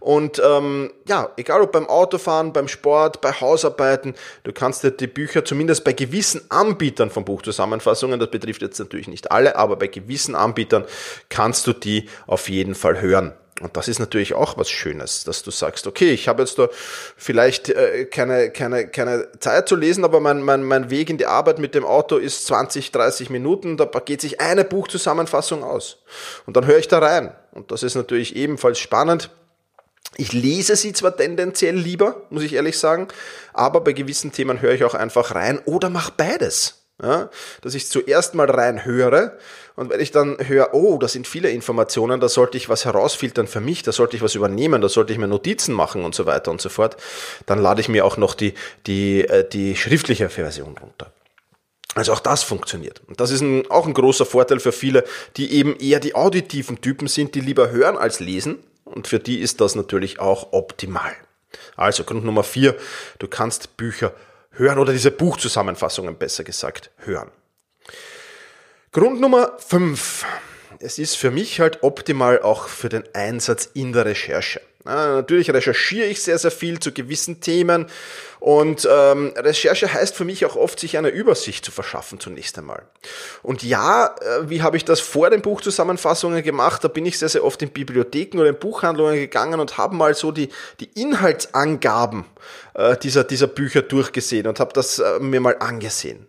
Und 0.00 0.42
ähm, 0.44 0.90
ja, 1.06 1.30
egal 1.36 1.60
ob 1.60 1.72
beim 1.72 1.86
Autofahren, 1.86 2.52
beim 2.52 2.68
Sport, 2.68 3.20
bei 3.20 3.32
Hausarbeiten, 3.32 4.14
du 4.42 4.52
kannst 4.52 4.82
dir 4.82 4.90
die 4.90 5.06
Bücher 5.06 5.44
zumindest 5.44 5.84
bei 5.84 5.92
gewissen 5.92 6.50
Anbietern 6.50 7.10
von 7.10 7.24
Buchzusammenfassungen, 7.24 8.18
das 8.18 8.30
betrifft 8.30 8.62
jetzt 8.62 8.80
natürlich 8.80 9.08
nicht 9.08 9.30
alle, 9.30 9.56
aber 9.56 9.76
bei 9.76 9.86
gewissen 9.86 10.34
Anbietern 10.34 10.84
kannst 11.28 11.66
du 11.66 11.72
die 11.72 12.08
auf 12.26 12.48
jeden 12.48 12.74
Fall 12.74 13.00
hören. 13.00 13.34
Und 13.60 13.76
das 13.76 13.88
ist 13.88 13.98
natürlich 13.98 14.34
auch 14.34 14.56
was 14.56 14.70
Schönes, 14.70 15.24
dass 15.24 15.42
du 15.42 15.50
sagst, 15.50 15.86
okay, 15.86 16.12
ich 16.12 16.28
habe 16.28 16.42
jetzt 16.42 16.58
da 16.58 16.68
vielleicht 17.16 17.68
äh, 17.68 18.06
keine, 18.06 18.50
keine, 18.50 18.88
keine 18.88 19.28
Zeit 19.38 19.68
zu 19.68 19.76
lesen, 19.76 20.02
aber 20.02 20.18
mein, 20.18 20.42
mein, 20.42 20.64
mein 20.64 20.88
Weg 20.88 21.10
in 21.10 21.18
die 21.18 21.26
Arbeit 21.26 21.58
mit 21.58 21.74
dem 21.74 21.84
Auto 21.84 22.16
ist 22.16 22.46
20, 22.46 22.90
30 22.90 23.28
Minuten, 23.28 23.76
da 23.76 23.84
geht 23.84 24.22
sich 24.22 24.40
eine 24.40 24.64
Buchzusammenfassung 24.64 25.62
aus. 25.62 25.98
Und 26.46 26.56
dann 26.56 26.66
höre 26.66 26.78
ich 26.78 26.88
da 26.88 27.00
rein. 27.00 27.34
Und 27.52 27.70
das 27.70 27.82
ist 27.82 27.96
natürlich 27.96 28.34
ebenfalls 28.34 28.78
spannend. 28.78 29.30
Ich 30.16 30.32
lese 30.32 30.74
sie 30.74 30.94
zwar 30.94 31.16
tendenziell 31.16 31.76
lieber, 31.76 32.22
muss 32.30 32.42
ich 32.42 32.54
ehrlich 32.54 32.78
sagen, 32.78 33.08
aber 33.52 33.82
bei 33.82 33.92
gewissen 33.92 34.32
Themen 34.32 34.60
höre 34.62 34.72
ich 34.72 34.84
auch 34.84 34.94
einfach 34.94 35.34
rein 35.34 35.60
oder 35.66 35.90
mach 35.90 36.10
beides. 36.10 36.79
Ja, 37.02 37.30
dass 37.62 37.74
ich 37.74 37.88
zuerst 37.88 38.34
mal 38.34 38.50
rein 38.50 38.84
höre 38.84 39.36
und 39.76 39.88
wenn 39.88 40.00
ich 40.00 40.10
dann 40.10 40.36
höre, 40.38 40.74
oh, 40.74 40.98
da 40.98 41.08
sind 41.08 41.26
viele 41.26 41.50
Informationen, 41.50 42.20
da 42.20 42.28
sollte 42.28 42.58
ich 42.58 42.68
was 42.68 42.84
herausfiltern 42.84 43.46
für 43.46 43.60
mich, 43.60 43.82
da 43.82 43.92
sollte 43.92 44.16
ich 44.16 44.22
was 44.22 44.34
übernehmen, 44.34 44.82
da 44.82 44.88
sollte 44.88 45.12
ich 45.12 45.18
mir 45.18 45.26
Notizen 45.28 45.74
machen 45.74 46.04
und 46.04 46.14
so 46.14 46.26
weiter 46.26 46.50
und 46.50 46.60
so 46.60 46.68
fort, 46.68 46.96
dann 47.46 47.60
lade 47.60 47.80
ich 47.80 47.88
mir 47.88 48.04
auch 48.04 48.16
noch 48.16 48.34
die, 48.34 48.54
die, 48.86 49.22
äh, 49.22 49.48
die 49.48 49.76
schriftliche 49.76 50.28
Version 50.28 50.76
runter. 50.76 51.12
Also 51.94 52.12
auch 52.12 52.20
das 52.20 52.42
funktioniert. 52.42 53.00
Und 53.08 53.20
das 53.20 53.30
ist 53.30 53.40
ein, 53.40 53.70
auch 53.70 53.86
ein 53.86 53.94
großer 53.94 54.26
Vorteil 54.26 54.60
für 54.60 54.72
viele, 54.72 55.04
die 55.36 55.52
eben 55.52 55.76
eher 55.76 55.98
die 55.98 56.14
auditiven 56.14 56.80
Typen 56.80 57.08
sind, 57.08 57.34
die 57.34 57.40
lieber 57.40 57.70
hören 57.70 57.96
als 57.96 58.20
lesen. 58.20 58.58
Und 58.84 59.08
für 59.08 59.18
die 59.18 59.40
ist 59.40 59.60
das 59.60 59.74
natürlich 59.74 60.20
auch 60.20 60.52
optimal. 60.52 61.12
Also 61.76 62.04
Grund 62.04 62.24
Nummer 62.24 62.44
vier, 62.44 62.76
du 63.18 63.26
kannst 63.26 63.76
Bücher 63.76 64.12
hören 64.52 64.78
oder 64.78 64.92
diese 64.92 65.10
Buchzusammenfassungen 65.10 66.16
besser 66.16 66.44
gesagt 66.44 66.90
hören. 66.98 67.30
Grund 68.92 69.20
Nummer 69.20 69.56
fünf. 69.58 70.24
Es 70.80 70.98
ist 70.98 71.16
für 71.16 71.30
mich 71.30 71.60
halt 71.60 71.82
optimal 71.82 72.42
auch 72.42 72.68
für 72.68 72.88
den 72.88 73.04
Einsatz 73.14 73.70
in 73.74 73.92
der 73.92 74.06
Recherche. 74.06 74.60
natürlich 74.84 75.50
recherchiere 75.50 76.06
ich 76.06 76.22
sehr, 76.22 76.38
sehr 76.38 76.50
viel 76.50 76.80
zu 76.80 76.92
gewissen 76.92 77.40
Themen 77.40 77.86
und 78.40 78.88
ähm, 78.90 79.34
Recherche 79.36 79.92
heißt 79.92 80.16
für 80.16 80.24
mich 80.24 80.46
auch 80.46 80.56
oft, 80.56 80.80
sich 80.80 80.96
eine 80.96 81.10
Übersicht 81.10 81.62
zu 81.62 81.70
verschaffen 81.70 82.18
zunächst 82.20 82.56
einmal. 82.56 82.82
Und 83.42 83.62
ja, 83.62 84.06
äh, 84.06 84.48
wie 84.48 84.62
habe 84.62 84.78
ich 84.78 84.86
das 84.86 85.00
vor 85.00 85.28
den 85.28 85.42
Buchzusammenfassungen 85.42 86.42
gemacht? 86.42 86.82
Da 86.82 86.88
bin 86.88 87.04
ich 87.04 87.18
sehr, 87.18 87.28
sehr 87.28 87.44
oft 87.44 87.60
in 87.60 87.68
Bibliotheken 87.68 88.38
oder 88.38 88.48
in 88.48 88.58
Buchhandlungen 88.58 89.16
gegangen 89.16 89.60
und 89.60 89.76
habe 89.76 89.94
mal 89.94 90.14
so 90.14 90.32
die, 90.32 90.48
die 90.80 90.88
Inhaltsangaben 90.98 92.24
äh, 92.74 92.96
dieser, 92.96 93.24
dieser 93.24 93.46
Bücher 93.46 93.82
durchgesehen 93.82 94.46
und 94.46 94.58
habe 94.58 94.72
das 94.72 94.98
äh, 94.98 95.18
mir 95.20 95.40
mal 95.40 95.56
angesehen. 95.58 96.26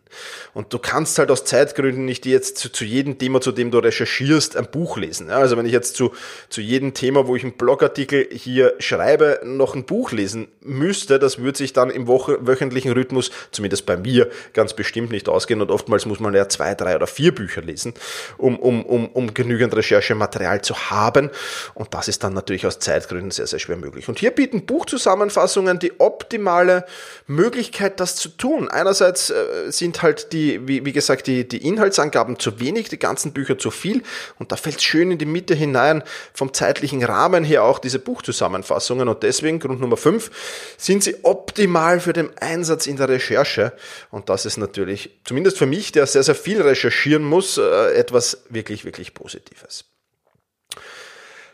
Und 0.53 0.73
du 0.73 0.79
kannst 0.79 1.17
halt 1.17 1.31
aus 1.31 1.45
Zeitgründen 1.45 2.03
nicht 2.03 2.25
jetzt 2.25 2.57
zu, 2.57 2.69
zu 2.69 2.83
jedem 2.83 3.17
Thema, 3.17 3.39
zu 3.39 3.51
dem 3.51 3.71
du 3.71 3.77
recherchierst, 3.77 4.57
ein 4.57 4.69
Buch 4.69 4.97
lesen. 4.97 5.29
Ja, 5.29 5.37
also 5.37 5.55
wenn 5.55 5.65
ich 5.65 5.71
jetzt 5.71 5.95
zu, 5.95 6.11
zu 6.49 6.59
jedem 6.59 6.93
Thema, 6.93 7.27
wo 7.27 7.35
ich 7.35 7.43
einen 7.43 7.53
Blogartikel 7.53 8.27
hier 8.31 8.75
schreibe, 8.79 9.39
noch 9.45 9.75
ein 9.75 9.85
Buch 9.85 10.11
lesen 10.11 10.49
müsste, 10.59 11.19
das 11.19 11.37
würde 11.37 11.57
sich 11.57 11.73
dann 11.73 11.89
im 11.89 12.00
Woche, 12.07 12.37
wöchentlichen 12.41 12.91
Rhythmus, 12.91 13.31
zumindest 13.51 13.85
bei 13.85 13.97
mir, 13.97 14.29
ganz 14.53 14.73
bestimmt 14.73 15.11
nicht 15.11 15.29
ausgehen. 15.29 15.61
Und 15.61 15.71
oftmals 15.71 16.05
muss 16.05 16.19
man 16.19 16.33
ja 16.33 16.47
zwei, 16.49 16.75
drei 16.75 16.95
oder 16.95 17.07
vier 17.07 17.33
Bücher 17.33 17.61
lesen, 17.61 17.93
um, 18.37 18.57
um, 18.59 18.85
um, 18.85 19.07
um 19.07 19.33
genügend 19.33 19.75
Recherchematerial 19.75 20.61
zu 20.61 20.89
haben. 20.89 21.29
Und 21.73 21.93
das 21.93 22.07
ist 22.07 22.23
dann 22.23 22.33
natürlich 22.33 22.65
aus 22.65 22.79
Zeitgründen 22.79 23.31
sehr, 23.31 23.47
sehr 23.47 23.59
schwer 23.59 23.77
möglich. 23.77 24.07
Und 24.07 24.19
hier 24.19 24.31
bieten 24.31 24.65
Buchzusammenfassungen 24.65 25.79
die 25.79 25.99
optimale 25.99 26.85
Möglichkeit, 27.27 27.99
das 27.99 28.15
zu 28.15 28.29
tun. 28.29 28.69
Einerseits 28.69 29.29
äh, 29.29 29.71
sind 29.71 30.01
halt 30.01 30.33
die, 30.33 30.67
wie, 30.67 30.85
wie 30.85 30.93
gesagt, 30.93 31.27
die, 31.27 31.47
die 31.47 31.65
Inhaltsangaben 31.67 32.39
zu 32.39 32.59
wenig, 32.59 32.89
die 32.89 32.99
ganzen 32.99 33.33
Bücher 33.33 33.57
zu 33.57 33.71
viel. 33.71 34.03
Und 34.39 34.51
da 34.51 34.55
fällt 34.55 34.77
es 34.77 34.83
schön 34.83 35.11
in 35.11 35.17
die 35.17 35.25
Mitte 35.25 35.53
hinein, 35.53 36.03
vom 36.33 36.53
zeitlichen 36.53 37.03
Rahmen 37.03 37.43
her 37.43 37.63
auch 37.63 37.79
diese 37.79 37.99
Buchzusammenfassungen. 37.99 39.07
Und 39.07 39.23
deswegen, 39.23 39.59
Grund 39.59 39.81
Nummer 39.81 39.97
fünf, 39.97 40.31
sind 40.77 41.03
sie 41.03 41.15
optimal 41.23 41.90
optimal 41.91 41.99
für 41.99 42.13
den 42.13 42.37
Einsatz 42.37 42.87
in 42.87 42.97
der 42.97 43.09
Recherche. 43.09 43.73
Und 44.09 44.29
das 44.29 44.45
ist 44.45 44.57
natürlich, 44.57 45.19
zumindest 45.23 45.57
für 45.57 45.65
mich, 45.65 45.91
der 45.91 46.07
sehr, 46.07 46.23
sehr 46.23 46.35
viel 46.35 46.61
recherchieren 46.61 47.23
muss, 47.23 47.57
äh, 47.57 47.93
etwas 47.93 48.43
wirklich, 48.49 48.85
wirklich 48.85 49.13
Positives. 49.13 49.85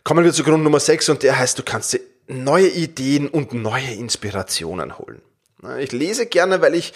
Kommen 0.04 0.24
wir 0.24 0.34
zu 0.34 0.44
Grund 0.44 0.64
Nummer 0.64 0.80
6 0.80 1.10
und 1.10 1.24
der 1.24 1.38
heißt, 1.38 1.60
du 1.60 1.64
kannst 1.64 1.94
dir 1.94 2.00
neue 2.28 2.68
Ideen 2.68 3.28
und 3.28 3.54
neue 3.54 3.94
Inspirationen 3.94 4.98
holen. 4.98 5.22
Ich 5.80 5.92
lese 5.92 6.28
gerne, 6.28 6.62
weil 6.62 6.76
ich 6.76 6.94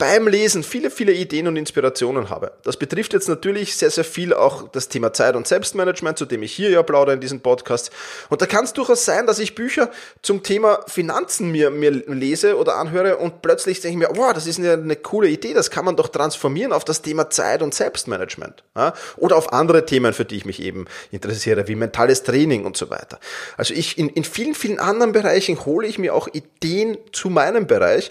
beim 0.00 0.26
Lesen 0.26 0.62
viele, 0.62 0.90
viele 0.90 1.12
Ideen 1.12 1.46
und 1.46 1.56
Inspirationen 1.56 2.30
habe. 2.30 2.52
Das 2.62 2.78
betrifft 2.78 3.12
jetzt 3.12 3.28
natürlich 3.28 3.76
sehr, 3.76 3.90
sehr 3.90 4.02
viel 4.02 4.32
auch 4.32 4.66
das 4.68 4.88
Thema 4.88 5.12
Zeit- 5.12 5.36
und 5.36 5.46
Selbstmanagement, 5.46 6.16
zu 6.16 6.24
dem 6.24 6.42
ich 6.42 6.52
hier 6.52 6.70
ja 6.70 6.82
plaudere 6.82 7.14
in 7.14 7.20
diesem 7.20 7.40
Podcast. 7.40 7.90
Und 8.30 8.40
da 8.40 8.46
kann 8.46 8.64
es 8.64 8.72
durchaus 8.72 9.04
sein, 9.04 9.26
dass 9.26 9.38
ich 9.38 9.54
Bücher 9.54 9.90
zum 10.22 10.42
Thema 10.42 10.80
Finanzen 10.88 11.52
mir, 11.52 11.70
mir 11.70 11.90
lese 11.90 12.56
oder 12.56 12.76
anhöre 12.76 13.18
und 13.18 13.42
plötzlich 13.42 13.82
denke 13.82 14.02
ich 14.02 14.08
mir, 14.08 14.16
wow, 14.18 14.32
das 14.32 14.46
ist 14.46 14.58
eine, 14.58 14.72
eine 14.72 14.96
coole 14.96 15.28
Idee, 15.28 15.52
das 15.52 15.70
kann 15.70 15.84
man 15.84 15.96
doch 15.96 16.08
transformieren 16.08 16.72
auf 16.72 16.86
das 16.86 17.02
Thema 17.02 17.28
Zeit- 17.28 17.60
und 17.60 17.74
Selbstmanagement. 17.74 18.64
Ja? 18.74 18.94
Oder 19.18 19.36
auf 19.36 19.52
andere 19.52 19.84
Themen, 19.84 20.14
für 20.14 20.24
die 20.24 20.36
ich 20.36 20.46
mich 20.46 20.62
eben 20.62 20.86
interessiere, 21.10 21.68
wie 21.68 21.74
mentales 21.74 22.22
Training 22.22 22.64
und 22.64 22.74
so 22.74 22.88
weiter. 22.88 23.20
Also 23.58 23.74
ich 23.74 23.98
in, 23.98 24.08
in 24.08 24.24
vielen, 24.24 24.54
vielen 24.54 24.78
anderen 24.78 25.12
Bereichen 25.12 25.62
hole 25.66 25.86
ich 25.86 25.98
mir 25.98 26.14
auch 26.14 26.26
Ideen 26.32 26.96
zu 27.12 27.28
meinem 27.28 27.66
Bereich. 27.66 28.10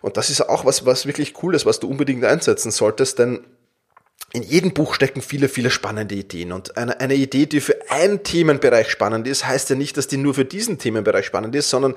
Und 0.00 0.16
das 0.16 0.30
ist 0.30 0.40
auch 0.42 0.64
was, 0.64 0.86
was 0.86 1.06
wirklich 1.06 1.42
cool 1.42 1.54
ist, 1.54 1.66
was 1.66 1.80
du 1.80 1.88
unbedingt 1.88 2.24
einsetzen 2.24 2.70
solltest, 2.70 3.18
denn 3.18 3.44
in 4.34 4.42
jedem 4.42 4.74
Buch 4.74 4.92
stecken 4.92 5.22
viele, 5.22 5.48
viele 5.48 5.70
spannende 5.70 6.14
Ideen. 6.14 6.52
Und 6.52 6.76
eine, 6.76 7.00
eine 7.00 7.14
Idee, 7.14 7.46
die 7.46 7.62
für 7.62 7.76
einen 7.88 8.22
Themenbereich 8.24 8.90
spannend 8.90 9.26
ist, 9.26 9.46
heißt 9.46 9.70
ja 9.70 9.76
nicht, 9.76 9.96
dass 9.96 10.06
die 10.06 10.18
nur 10.18 10.34
für 10.34 10.44
diesen 10.44 10.78
Themenbereich 10.78 11.24
spannend 11.24 11.54
ist, 11.54 11.70
sondern 11.70 11.94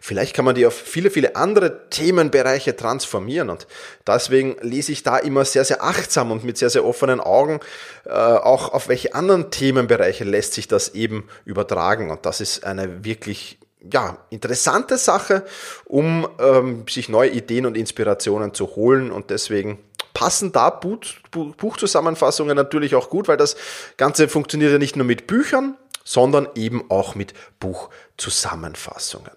vielleicht 0.00 0.34
kann 0.34 0.46
man 0.46 0.54
die 0.54 0.64
auf 0.64 0.74
viele, 0.74 1.10
viele 1.10 1.36
andere 1.36 1.90
Themenbereiche 1.90 2.74
transformieren. 2.74 3.50
Und 3.50 3.66
deswegen 4.06 4.56
lese 4.62 4.92
ich 4.92 5.02
da 5.02 5.18
immer 5.18 5.44
sehr, 5.44 5.66
sehr 5.66 5.84
achtsam 5.84 6.30
und 6.30 6.42
mit 6.42 6.56
sehr, 6.56 6.70
sehr 6.70 6.86
offenen 6.86 7.20
Augen, 7.20 7.60
äh, 8.06 8.12
auch 8.12 8.72
auf 8.72 8.88
welche 8.88 9.14
anderen 9.14 9.50
Themenbereiche 9.50 10.24
lässt 10.24 10.54
sich 10.54 10.66
das 10.66 10.94
eben 10.94 11.28
übertragen. 11.44 12.10
Und 12.10 12.24
das 12.24 12.40
ist 12.40 12.64
eine 12.64 13.04
wirklich 13.04 13.58
ja, 13.92 14.18
interessante 14.30 14.98
Sache, 14.98 15.44
um 15.84 16.28
ähm, 16.38 16.84
sich 16.88 17.08
neue 17.08 17.30
Ideen 17.30 17.66
und 17.66 17.76
Inspirationen 17.76 18.54
zu 18.54 18.76
holen 18.76 19.10
und 19.10 19.30
deswegen 19.30 19.78
passen 20.14 20.52
da 20.52 20.70
Buch, 20.70 21.00
Buchzusammenfassungen 21.30 22.56
natürlich 22.56 22.94
auch 22.94 23.10
gut, 23.10 23.28
weil 23.28 23.36
das 23.36 23.56
Ganze 23.96 24.28
funktioniert 24.28 24.72
ja 24.72 24.78
nicht 24.78 24.96
nur 24.96 25.04
mit 25.04 25.26
Büchern, 25.26 25.76
sondern 26.04 26.48
eben 26.54 26.90
auch 26.90 27.14
mit 27.14 27.34
Buchzusammenfassungen. 27.60 29.32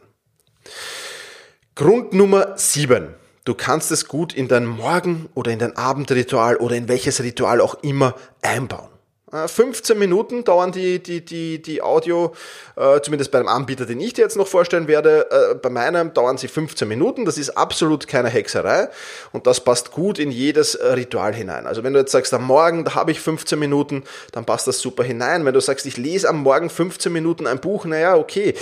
Grund 1.75 2.13
Nummer 2.13 2.57
7. 2.57 3.15
Du 3.43 3.53
kannst 3.53 3.91
es 3.91 4.07
gut 4.07 4.33
in 4.33 4.47
dein 4.47 4.65
Morgen- 4.65 5.29
oder 5.33 5.51
in 5.51 5.59
dein 5.59 5.77
Abendritual 5.77 6.57
oder 6.57 6.75
in 6.75 6.87
welches 6.87 7.23
Ritual 7.23 7.61
auch 7.61 7.75
immer 7.81 8.15
einbauen. 8.41 8.89
15 9.29 9.95
äh, 9.95 9.99
Minuten 9.99 10.45
dauern 10.45 10.71
die, 10.71 10.99
die, 10.99 11.23
die, 11.23 11.61
die 11.61 11.81
Audio, 11.81 12.33
äh, 12.77 13.01
zumindest 13.01 13.29
bei 13.31 13.39
dem 13.39 13.49
Anbieter, 13.49 13.85
den 13.85 13.99
ich 13.99 14.13
dir 14.13 14.21
jetzt 14.21 14.37
noch 14.37 14.47
vorstellen 14.47 14.87
werde. 14.87 15.29
Äh, 15.29 15.55
bei 15.55 15.69
meinem 15.69 16.13
dauern 16.13 16.37
sie 16.37 16.47
15 16.47 16.87
Minuten. 16.87 17.25
Das 17.25 17.37
ist 17.37 17.49
absolut 17.51 18.07
keine 18.07 18.29
Hexerei 18.29 18.87
und 19.33 19.45
das 19.45 19.59
passt 19.59 19.91
gut 19.91 20.17
in 20.17 20.31
jedes 20.31 20.75
äh, 20.75 20.93
Ritual 20.93 21.33
hinein. 21.33 21.67
Also 21.67 21.83
wenn 21.83 21.91
du 21.91 21.99
jetzt 21.99 22.13
sagst, 22.13 22.33
am 22.33 22.45
Morgen, 22.45 22.85
da 22.85 22.95
habe 22.95 23.11
ich 23.11 23.19
15 23.19 23.59
Minuten, 23.59 24.03
dann 24.31 24.45
passt 24.45 24.65
das 24.67 24.79
super 24.79 25.03
hinein. 25.03 25.43
Wenn 25.43 25.53
du 25.53 25.59
sagst, 25.59 25.85
ich 25.85 25.97
lese 25.97 26.29
am 26.29 26.43
Morgen 26.43 26.69
15 26.69 27.11
Minuten 27.11 27.47
ein 27.47 27.59
Buch, 27.59 27.83
naja, 27.83 28.15
okay. 28.15 28.53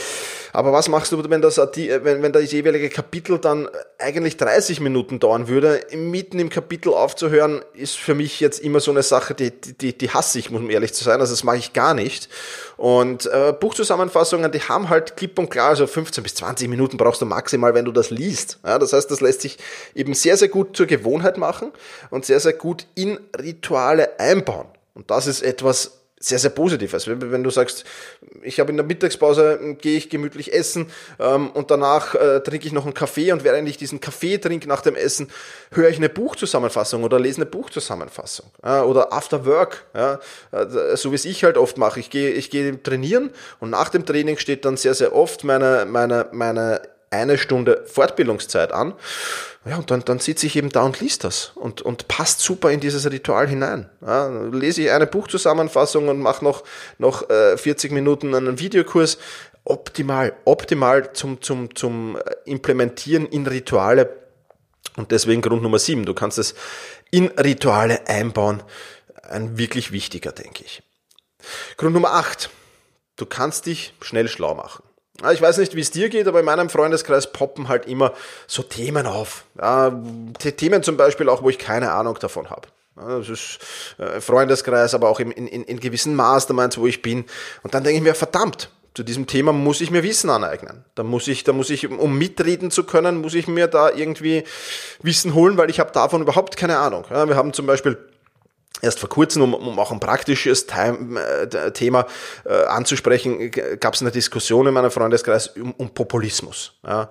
Aber 0.52 0.72
was 0.72 0.90
machst 0.90 1.12
du, 1.12 1.30
wenn 1.30 1.42
das, 1.42 1.58
wenn, 1.58 2.24
wenn 2.24 2.32
das 2.32 2.52
jeweilige 2.52 2.90
Kapitel 2.90 3.38
dann 3.38 3.68
eigentlich 4.00 4.38
30 4.38 4.80
Minuten 4.80 5.20
dauern 5.20 5.48
würde? 5.48 5.86
Mitten 5.94 6.40
im 6.40 6.50
Kapitel 6.50 6.94
aufzuhören, 6.94 7.62
ist 7.74 7.98
für 7.98 8.16
mich 8.16 8.40
jetzt 8.40 8.60
immer 8.62 8.80
so 8.80 8.90
eine 8.90 9.04
Sache, 9.04 9.36
die, 9.36 9.52
die, 9.52 9.96
die 9.96 10.10
hasse 10.10 10.40
ich 10.40 10.50
um 10.56 10.70
ehrlich 10.70 10.94
zu 10.94 11.04
sein. 11.04 11.20
Also 11.20 11.34
das 11.34 11.44
mache 11.44 11.58
ich 11.58 11.74
gar 11.74 11.94
nicht. 11.94 12.30
Und 12.78 13.26
äh, 13.28 13.54
Buchzusammenfassungen, 13.60 14.52
die 14.52 14.62
haben 14.62 14.90
halt 14.90 15.18
klipp 15.18 15.38
und 15.40 15.50
klar, 15.50 15.70
also 15.70 15.88
15 15.88 16.24
bis 16.24 16.36
20 16.36 16.68
Minuten 16.68 16.98
brauchst 16.98 17.22
du 17.22 17.26
maximal, 17.26 17.74
wenn 17.74 17.86
du 17.86 17.92
das 17.92 18.10
liest. 18.10 18.60
Ja, 18.66 18.80
das 18.80 18.94
heißt, 18.94 19.10
das 19.10 19.22
lässt 19.22 19.42
sich 19.42 19.58
eben 19.94 20.14
sehr, 20.14 20.38
sehr 20.38 20.50
gut 20.50 20.76
zur 20.76 20.86
Gewohnheit 20.86 21.38
machen 21.38 21.72
und 22.10 22.26
sehr, 22.26 22.40
sehr 22.40 22.54
gut 22.54 22.88
in 22.96 23.20
Rituale 23.38 24.20
einbauen. 24.20 24.68
Und 24.94 25.12
das 25.12 25.28
ist 25.28 25.42
etwas, 25.42 26.05
sehr, 26.18 26.40
sehr 26.40 26.50
positiv. 26.50 26.94
Also 26.94 27.12
wenn 27.20 27.44
du 27.44 27.50
sagst, 27.50 27.84
ich 28.42 28.60
habe 28.60 28.72
in 28.72 28.78
der 28.78 28.86
Mittagspause, 28.86 29.60
hm, 29.60 29.78
gehe 29.78 29.98
ich 29.98 30.10
gemütlich 30.10 30.54
essen 30.54 30.88
ähm, 31.20 31.50
und 31.52 31.72
danach 31.72 32.16
äh, 32.16 32.40
trinke 32.40 32.66
ich 32.66 32.74
noch 32.74 32.86
einen 32.86 32.94
Kaffee 32.94 33.32
und 33.32 33.44
während 33.44 33.68
ich 33.68 33.78
diesen 33.78 34.00
Kaffee 34.00 34.38
trinke 34.38 34.68
nach 34.68 34.82
dem 34.82 34.96
Essen, 34.96 35.30
höre 35.72 35.90
ich 35.90 35.98
eine 35.98 36.10
Buchzusammenfassung 36.10 37.04
oder 37.04 37.20
lese 37.20 37.38
eine 37.38 37.46
Buchzusammenfassung 37.46 38.48
äh, 38.64 38.80
oder 38.80 39.12
After 39.12 39.46
Work, 39.46 39.86
ja, 39.94 40.20
äh, 40.52 40.96
so 40.96 41.12
wie 41.12 41.16
es 41.16 41.26
ich 41.26 41.44
halt 41.44 41.58
oft 41.58 41.78
mache. 41.78 42.00
Ich 42.00 42.10
gehe 42.10 42.32
ich 42.32 42.50
gehe 42.50 42.82
trainieren 42.82 43.32
und 43.60 43.70
nach 43.70 43.90
dem 43.90 44.06
Training 44.06 44.38
steht 44.38 44.64
dann 44.64 44.78
sehr, 44.78 44.94
sehr 44.94 45.14
oft 45.14 45.44
meine, 45.44 45.86
meine, 45.86 46.28
meine 46.32 46.82
eine 47.16 47.38
Stunde 47.38 47.84
Fortbildungszeit 47.88 48.72
an. 48.72 48.94
Ja, 49.66 49.78
und 49.78 49.90
dann, 49.90 50.06
dann 50.06 50.20
sitze 50.20 50.46
ich 50.46 50.56
eben 50.56 50.70
da 50.70 50.84
und 50.84 51.00
liest 51.00 51.24
das 51.24 51.52
und, 51.56 51.82
und 51.82 52.08
passt 52.08 52.40
super 52.40 52.72
in 52.72 52.80
dieses 52.80 53.10
Ritual 53.10 53.48
hinein. 53.48 53.90
Ja, 54.06 54.28
lese 54.28 54.84
ich 54.84 54.92
eine 54.92 55.08
Buchzusammenfassung 55.08 56.08
und 56.08 56.20
mache 56.20 56.44
noch, 56.44 56.64
noch 57.00 57.28
äh, 57.30 57.58
40 57.58 57.92
Minuten 57.92 58.36
einen 58.36 58.60
Videokurs. 58.60 59.18
Optimal, 59.64 60.34
optimal 60.46 61.14
zum, 61.14 61.42
zum, 61.42 61.74
zum 61.74 62.20
Implementieren 62.46 63.26
in 63.26 63.48
Rituale. 63.48 64.16
Und 64.98 65.12
deswegen 65.12 65.42
Grund 65.42 65.64
Nummer 65.64 65.80
7, 65.80 66.06
du 66.06 66.14
kannst 66.14 66.38
es 66.38 66.54
in 67.10 67.28
Rituale 67.30 68.08
einbauen. 68.08 68.62
Ein 69.24 69.58
wirklich 69.58 69.92
wichtiger, 69.92 70.32
denke 70.32 70.64
ich. 70.64 70.84
Grund 71.78 71.94
Nummer 71.94 72.12
8, 72.12 72.52
du 73.16 73.26
kannst 73.26 73.66
dich 73.66 73.94
schnell 74.02 74.28
schlau 74.28 74.54
machen. 74.54 74.84
Ich 75.32 75.42
weiß 75.42 75.58
nicht, 75.60 75.76
wie 75.76 75.82
es 75.82 75.92
dir 75.92 76.10
geht, 76.10 76.28
aber 76.28 76.40
in 76.40 76.46
meinem 76.46 76.70
Freundeskreis 76.70 77.32
poppen 77.32 77.70
halt 77.70 77.86
immer 77.86 78.14
so 78.48 78.64
Themen 78.64 79.08
auf. 79.08 79.46
Ja, 79.58 79.98
Themen 80.58 80.84
zum 80.84 80.98
Beispiel 80.98 81.30
auch, 81.30 81.42
wo 81.42 81.50
ich 81.50 81.58
keine 81.58 81.92
Ahnung 81.92 82.18
davon 82.20 82.50
habe. 82.50 82.68
Das 82.96 83.30
ist 83.30 83.60
äh, 83.98 84.22
Freundeskreis, 84.22 84.94
aber 84.94 85.10
auch 85.10 85.20
in, 85.20 85.32
in, 85.32 85.48
in 85.48 85.80
gewissen 85.80 86.16
Masterminds, 86.16 86.78
wo 86.78 86.88
ich 86.88 87.02
bin. 87.02 87.26
Und 87.64 87.74
dann 87.74 87.84
denke 87.84 87.98
ich 87.98 88.04
mir, 88.04 88.16
verdammt, 88.16 88.70
zu 88.94 89.04
diesem 89.04 89.28
Thema 89.28 89.52
muss 89.52 89.82
ich 89.82 89.92
mir 89.92 90.04
Wissen 90.04 90.30
aneignen. 90.30 90.86
Da 90.96 91.04
muss 91.04 91.28
ich, 91.28 91.44
da 91.44 91.52
muss 91.52 91.70
ich, 91.70 91.90
um 91.90 92.18
mitreden 92.18 92.72
zu 92.72 92.86
können, 92.86 93.18
muss 93.18 93.34
ich 93.34 93.48
mir 93.48 93.68
da 93.68 93.92
irgendwie 93.92 94.46
Wissen 95.02 95.34
holen, 95.34 95.58
weil 95.58 95.70
ich 95.70 95.82
habe 95.82 95.92
davon 95.92 96.22
überhaupt 96.22 96.56
keine 96.56 96.78
Ahnung. 96.78 97.04
Ja, 97.10 97.28
wir 97.28 97.36
haben 97.36 97.52
zum 97.52 97.66
Beispiel 97.66 97.98
Erst 98.82 99.00
vor 99.00 99.10
kurzem, 99.10 99.42
um, 99.42 99.54
um 99.54 99.80
auch 99.80 99.92
ein 99.92 100.00
praktisches 100.00 100.68
Time, 100.68 101.20
äh, 101.20 101.72
Thema 101.72 102.06
äh, 102.44 102.66
anzusprechen, 102.66 103.52
gab 103.80 103.94
es 103.94 104.02
eine 104.02 104.12
Diskussion 104.12 104.68
in 104.68 104.74
meinem 104.74 104.92
Freundeskreis 104.92 105.48
um, 105.48 105.74
um 105.74 105.90
Populismus. 105.90 106.74
Ja. 106.86 107.10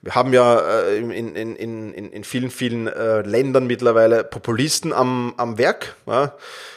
Wir 0.00 0.14
haben 0.14 0.32
ja 0.32 0.60
äh, 0.60 0.98
in, 0.98 1.10
in, 1.10 1.56
in, 1.56 1.92
in 1.92 2.24
vielen, 2.24 2.50
vielen 2.50 2.86
äh, 2.86 3.22
Ländern 3.22 3.66
mittlerweile 3.66 4.22
Populisten 4.22 4.92
am, 4.92 5.34
am 5.36 5.58
Werk. 5.58 5.96
Ja. 6.06 6.34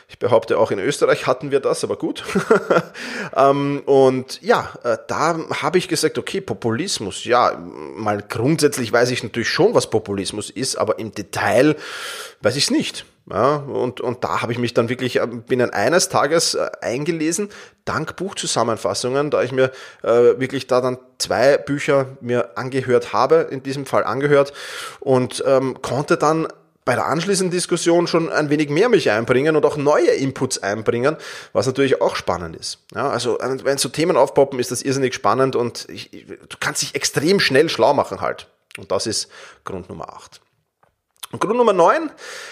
Ich 0.08 0.18
behaupte, 0.18 0.58
auch 0.58 0.72
in 0.72 0.80
Österreich 0.80 1.28
hatten 1.28 1.52
wir 1.52 1.60
das, 1.60 1.84
aber 1.84 1.98
gut. 1.98 2.24
ähm, 3.36 3.82
und 3.86 4.42
ja, 4.42 4.72
äh, 4.84 4.98
da 5.08 5.38
habe 5.62 5.78
ich 5.78 5.88
gesagt, 5.88 6.18
okay, 6.18 6.42
Populismus, 6.42 7.24
ja, 7.24 7.58
mal 7.96 8.24
grundsätzlich 8.28 8.92
weiß 8.92 9.12
ich 9.12 9.24
natürlich 9.24 9.50
schon, 9.50 9.74
was 9.74 9.90
Populismus 9.90 10.50
ist, 10.50 10.76
aber 10.76 11.00
im 11.00 11.14
Detail 11.14 11.78
weiß 12.42 12.56
ich 12.56 12.66
es 12.66 12.72
nicht. 12.72 13.06
Ja, 13.30 13.58
und, 13.58 14.02
und 14.02 14.24
da 14.24 14.42
habe 14.42 14.52
ich 14.52 14.58
mich 14.58 14.74
dann 14.74 14.90
wirklich 14.90 15.18
äh, 15.18 15.28
binnen 15.28 15.70
eines 15.70 16.10
Tages 16.10 16.56
äh, 16.56 16.70
eingelesen, 16.82 17.50
dank 17.86 18.16
Buchzusammenfassungen, 18.16 19.30
da 19.30 19.44
ich 19.44 19.52
mir 19.52 19.72
äh, 20.02 20.40
wirklich 20.40 20.68
da 20.68 20.82
dann 20.82 20.98
zwei 21.20 21.58
Bücher 21.58 22.18
mir 22.20 22.58
angehört 22.58 23.14
habe, 23.14 23.48
in 23.52 23.62
diesem 23.62 23.86
Fall 23.86 24.04
angehört, 24.04 24.54
und 25.00 25.44
ähm, 25.46 25.82
konnte 25.82 26.18
dann 26.18 26.48
bei 26.84 26.96
der 26.96 27.06
anschließenden 27.06 27.52
Diskussion 27.52 28.08
schon 28.08 28.32
ein 28.32 28.50
wenig 28.50 28.70
mehr 28.70 28.90
mich 28.90 29.12
einbringen 29.12 29.56
und 29.56 29.66
auch 29.66 29.78
neue 29.78 30.10
Inputs 30.12 30.58
einbringen, 30.58 31.16
was 31.54 31.68
natürlich 31.68 32.02
auch 32.02 32.16
spannend 32.16 32.56
ist. 32.56 32.80
Ja, 32.96 33.10
also 33.10 33.38
wenn 33.40 33.78
so 33.78 33.90
Themen 33.90 34.18
aufpoppen, 34.18 34.60
ist 34.60 34.72
das 34.72 34.82
irrsinnig 34.82 35.14
spannend 35.14 35.56
und 35.56 35.88
ich, 35.90 36.10
du 36.10 36.58
kannst 36.60 36.82
dich 36.82 36.96
extrem 36.96 37.40
schnell 37.40 37.70
schlau 37.70 37.94
machen 37.94 38.20
halt. 38.20 38.48
Und 38.78 38.92
das 38.92 39.06
ist 39.06 39.30
Grund 39.64 39.90
Nummer 39.90 40.12
8. 40.12 40.42
Und 41.32 41.40
Grund 41.40 41.58
Nummer 41.58 41.74
9, 41.74 42.12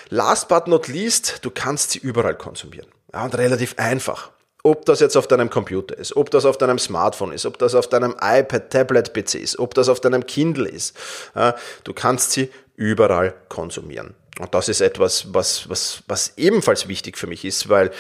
last 0.10 0.48
but 0.48 0.68
not 0.68 0.88
least, 0.88 1.40
du 1.42 1.52
kannst 1.52 1.92
sie 1.92 2.00
überall 2.00 2.36
konsumieren. 2.36 2.88
Ja, 3.14 3.26
und 3.26 3.38
relativ 3.38 3.76
einfach. 3.78 4.32
Ob 4.62 4.86
das 4.86 5.00
jetzt 5.00 5.16
auf 5.16 5.28
deinem 5.28 5.50
Computer 5.50 5.98
ist, 5.98 6.16
ob 6.16 6.32
das 6.32 6.46
auf 6.46 6.58
deinem 6.58 6.80
Smartphone 6.80 7.32
ist, 7.32 7.46
ob 7.46 7.58
das 7.58 7.76
auf 7.76 7.88
deinem 7.88 8.16
iPad, 8.22 8.70
Tablet, 8.70 9.14
PC 9.14 9.36
ist, 9.36 9.58
ob 9.58 9.74
das 9.74 9.88
auf 9.88 10.02
deinem 10.02 10.26
Kindle 10.26 10.68
ist. 10.68 10.96
Ja, 11.34 11.56
du 11.84 11.94
kannst 11.94 12.32
sie 12.32 12.52
überall 12.76 13.34
konsumieren. 13.48 14.16
Und 14.40 14.54
das 14.54 14.70
ist 14.70 14.82
etwas, 14.82 15.34
was, 15.34 15.70
was, 15.70 16.04
was 16.08 16.34
ebenfalls 16.38 16.88
wichtig 16.88 17.18
für 17.18 17.28
mich 17.28 17.46
ist, 17.46 17.70
weil 17.70 17.92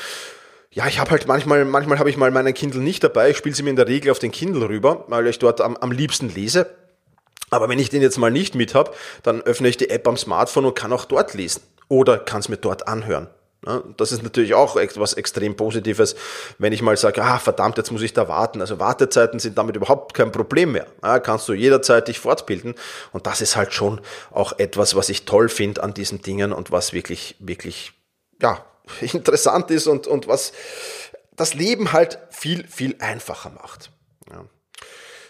ja, 0.71 0.85
ich 0.87 0.99
habe 0.99 1.11
halt 1.11 1.27
manchmal, 1.27 1.65
manchmal 1.65 1.97
habe 1.97 2.09
ich 2.09 2.17
mal 2.17 2.29
meinen 2.29 2.53
Kindle 2.53 2.81
nicht 2.81 3.03
dabei. 3.03 3.31
Ich 3.31 3.37
spiele 3.37 3.55
sie 3.55 3.63
mir 3.63 3.71
in 3.71 3.75
der 3.75 3.87
Regel 3.87 4.11
auf 4.11 4.19
den 4.19 4.31
Kindle 4.31 4.69
rüber, 4.69 5.05
weil 5.07 5.27
ich 5.27 5.39
dort 5.39 5.61
am, 5.61 5.75
am 5.77 5.91
liebsten 5.91 6.29
lese. 6.29 6.67
Aber 7.49 7.69
wenn 7.69 7.79
ich 7.79 7.89
den 7.89 8.01
jetzt 8.01 8.17
mal 8.17 8.31
nicht 8.31 8.55
mit 8.55 8.75
habe, 8.75 8.91
dann 9.23 9.41
öffne 9.41 9.67
ich 9.67 9.77
die 9.77 9.89
App 9.89 10.07
am 10.07 10.17
Smartphone 10.17 10.65
und 10.65 10.75
kann 10.75 10.93
auch 10.93 11.05
dort 11.05 11.33
lesen 11.33 11.61
oder 11.87 12.19
kann 12.19 12.39
es 12.39 12.49
mir 12.49 12.57
dort 12.57 12.87
anhören. 12.87 13.27
Das 13.97 14.13
ist 14.13 14.23
natürlich 14.23 14.53
auch 14.53 14.77
etwas 14.77 15.13
extrem 15.15 15.57
Positives, 15.57 16.15
wenn 16.59 16.71
ich 16.71 16.81
mal 16.81 16.95
sage, 16.95 17.21
ah 17.21 17.39
verdammt, 17.39 17.77
jetzt 17.77 17.91
muss 17.91 18.01
ich 18.01 18.13
da 18.13 18.29
warten. 18.29 18.61
Also 18.61 18.79
Wartezeiten 18.79 19.39
sind 19.39 19.57
damit 19.57 19.75
überhaupt 19.75 20.13
kein 20.13 20.31
Problem 20.31 20.71
mehr. 20.71 20.87
Ja, 21.03 21.19
kannst 21.19 21.49
du 21.49 21.53
jederzeit 21.53 22.07
dich 22.07 22.19
fortbilden. 22.19 22.75
Und 23.11 23.27
das 23.27 23.41
ist 23.41 23.57
halt 23.57 23.73
schon 23.73 23.99
auch 24.31 24.57
etwas, 24.59 24.95
was 24.95 25.09
ich 25.09 25.25
toll 25.25 25.49
finde 25.49 25.83
an 25.83 25.93
diesen 25.93 26.21
Dingen 26.21 26.53
und 26.53 26.71
was 26.71 26.93
wirklich, 26.93 27.35
wirklich, 27.39 27.91
ja, 28.41 28.63
interessant 29.01 29.69
ist 29.71 29.87
und, 29.87 30.07
und 30.07 30.29
was 30.29 30.53
das 31.35 31.53
Leben 31.53 31.91
halt 31.91 32.17
viel, 32.29 32.65
viel 32.65 32.95
einfacher 32.99 33.49
macht. 33.49 33.91
Ja. 34.31 34.45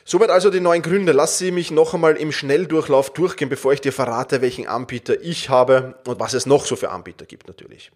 Soweit 0.10 0.32
also 0.32 0.50
die 0.50 0.60
neuen 0.60 0.82
Gründe. 0.82 1.12
Lass 1.12 1.38
sie 1.38 1.51
mich 1.51 1.70
noch 1.70 1.94
einmal 1.94 2.16
im 2.16 2.32
Schnelldurchlauf 2.32 3.14
durchgehen, 3.14 3.48
bevor 3.48 3.74
ich 3.74 3.81
dir 3.81 3.94
verrate, 3.94 4.42
welchen 4.42 4.68
Anbieter 4.68 5.22
ich 5.22 5.50
habe 5.50 6.00
und 6.07 6.20
was 6.20 6.33
es 6.33 6.48
noch 6.48 6.66
so 6.66 6.75
für 6.75 6.90
Anbieter 6.90 7.27
gibt 7.27 7.48
natürlich. 7.48 7.92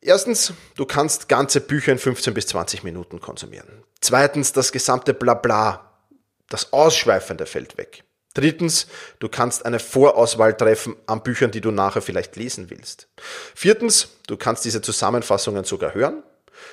Erstens, 0.00 0.54
du 0.76 0.86
kannst 0.86 1.28
ganze 1.28 1.60
Bücher 1.60 1.92
in 1.92 1.98
15 1.98 2.32
bis 2.32 2.46
20 2.46 2.84
Minuten 2.84 3.20
konsumieren. 3.20 3.84
Zweitens, 4.00 4.54
das 4.54 4.72
gesamte 4.72 5.12
Blabla, 5.12 5.90
das 6.48 6.72
Ausschweifende 6.72 7.44
fällt 7.44 7.76
weg. 7.76 8.02
Drittens, 8.32 8.86
du 9.18 9.28
kannst 9.28 9.66
eine 9.66 9.78
Vorauswahl 9.78 10.56
treffen 10.56 10.96
an 11.04 11.22
Büchern, 11.22 11.50
die 11.50 11.60
du 11.60 11.70
nachher 11.70 12.00
vielleicht 12.00 12.36
lesen 12.36 12.70
willst. 12.70 13.08
Viertens, 13.54 14.08
du 14.26 14.38
kannst 14.38 14.64
diese 14.64 14.80
Zusammenfassungen 14.80 15.64
sogar 15.64 15.92
hören. 15.92 16.22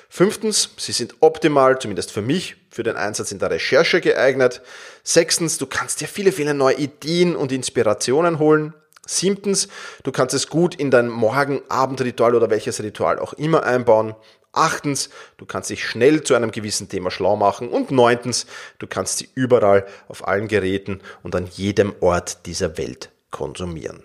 Fünftens, 0.10 0.69
sie 0.78 0.91
sind 0.91 1.15
optimal, 1.19 1.80
zumindest 1.80 2.12
für 2.12 2.21
mich, 2.21 2.56
für 2.69 2.84
den 2.84 2.95
Einsatz 2.95 3.32
in 3.32 3.39
der 3.39 3.52
Recherche 3.52 4.02
geeignet. 4.02 4.62
Sechstens, 5.04 5.58
du 5.58 5.65
kannst 5.65 6.02
dir 6.02 6.08
viele, 6.08 6.32
viele 6.32 6.54
neue 6.54 6.76
Ideen 6.76 7.36
und 7.36 7.52
Inspirationen 7.52 8.39
holen. 8.39 8.73
Siebtens, 9.06 9.67
du 10.04 10.12
kannst 10.12 10.36
es 10.36 10.47
gut 10.47 10.76
in 10.76 10.91
dein 10.91 11.10
Morgen-Abend-Ritual 11.10 12.36
oder 12.36 12.50
welches 12.50 12.82
Ritual 12.82 13.19
auch 13.19 13.34
immer 13.34 13.63
einbauen. 13.63 14.15
Achtens, 14.52 15.10
du 15.38 15.45
kannst 15.45 15.69
dich 15.69 15.86
schnell 15.86 16.23
zu 16.23 16.34
einem 16.34 16.52
gewissen 16.52 16.89
Thema 16.89 17.12
schlau 17.12 17.36
machen. 17.36 17.69
Und 17.69 17.91
neuntens, 17.91 18.47
du 18.80 18.88
kannst 18.88 19.19
sie 19.19 19.30
überall 19.36 19.86
auf 20.08 20.28
allen 20.28 20.47
Geräten 20.47 21.02
und 21.23 21.36
an 21.36 21.47
jedem 21.47 21.93
Ort 22.02 22.45
dieser 22.45 22.78
Welt 22.78 23.12
konsumieren. 23.32 24.04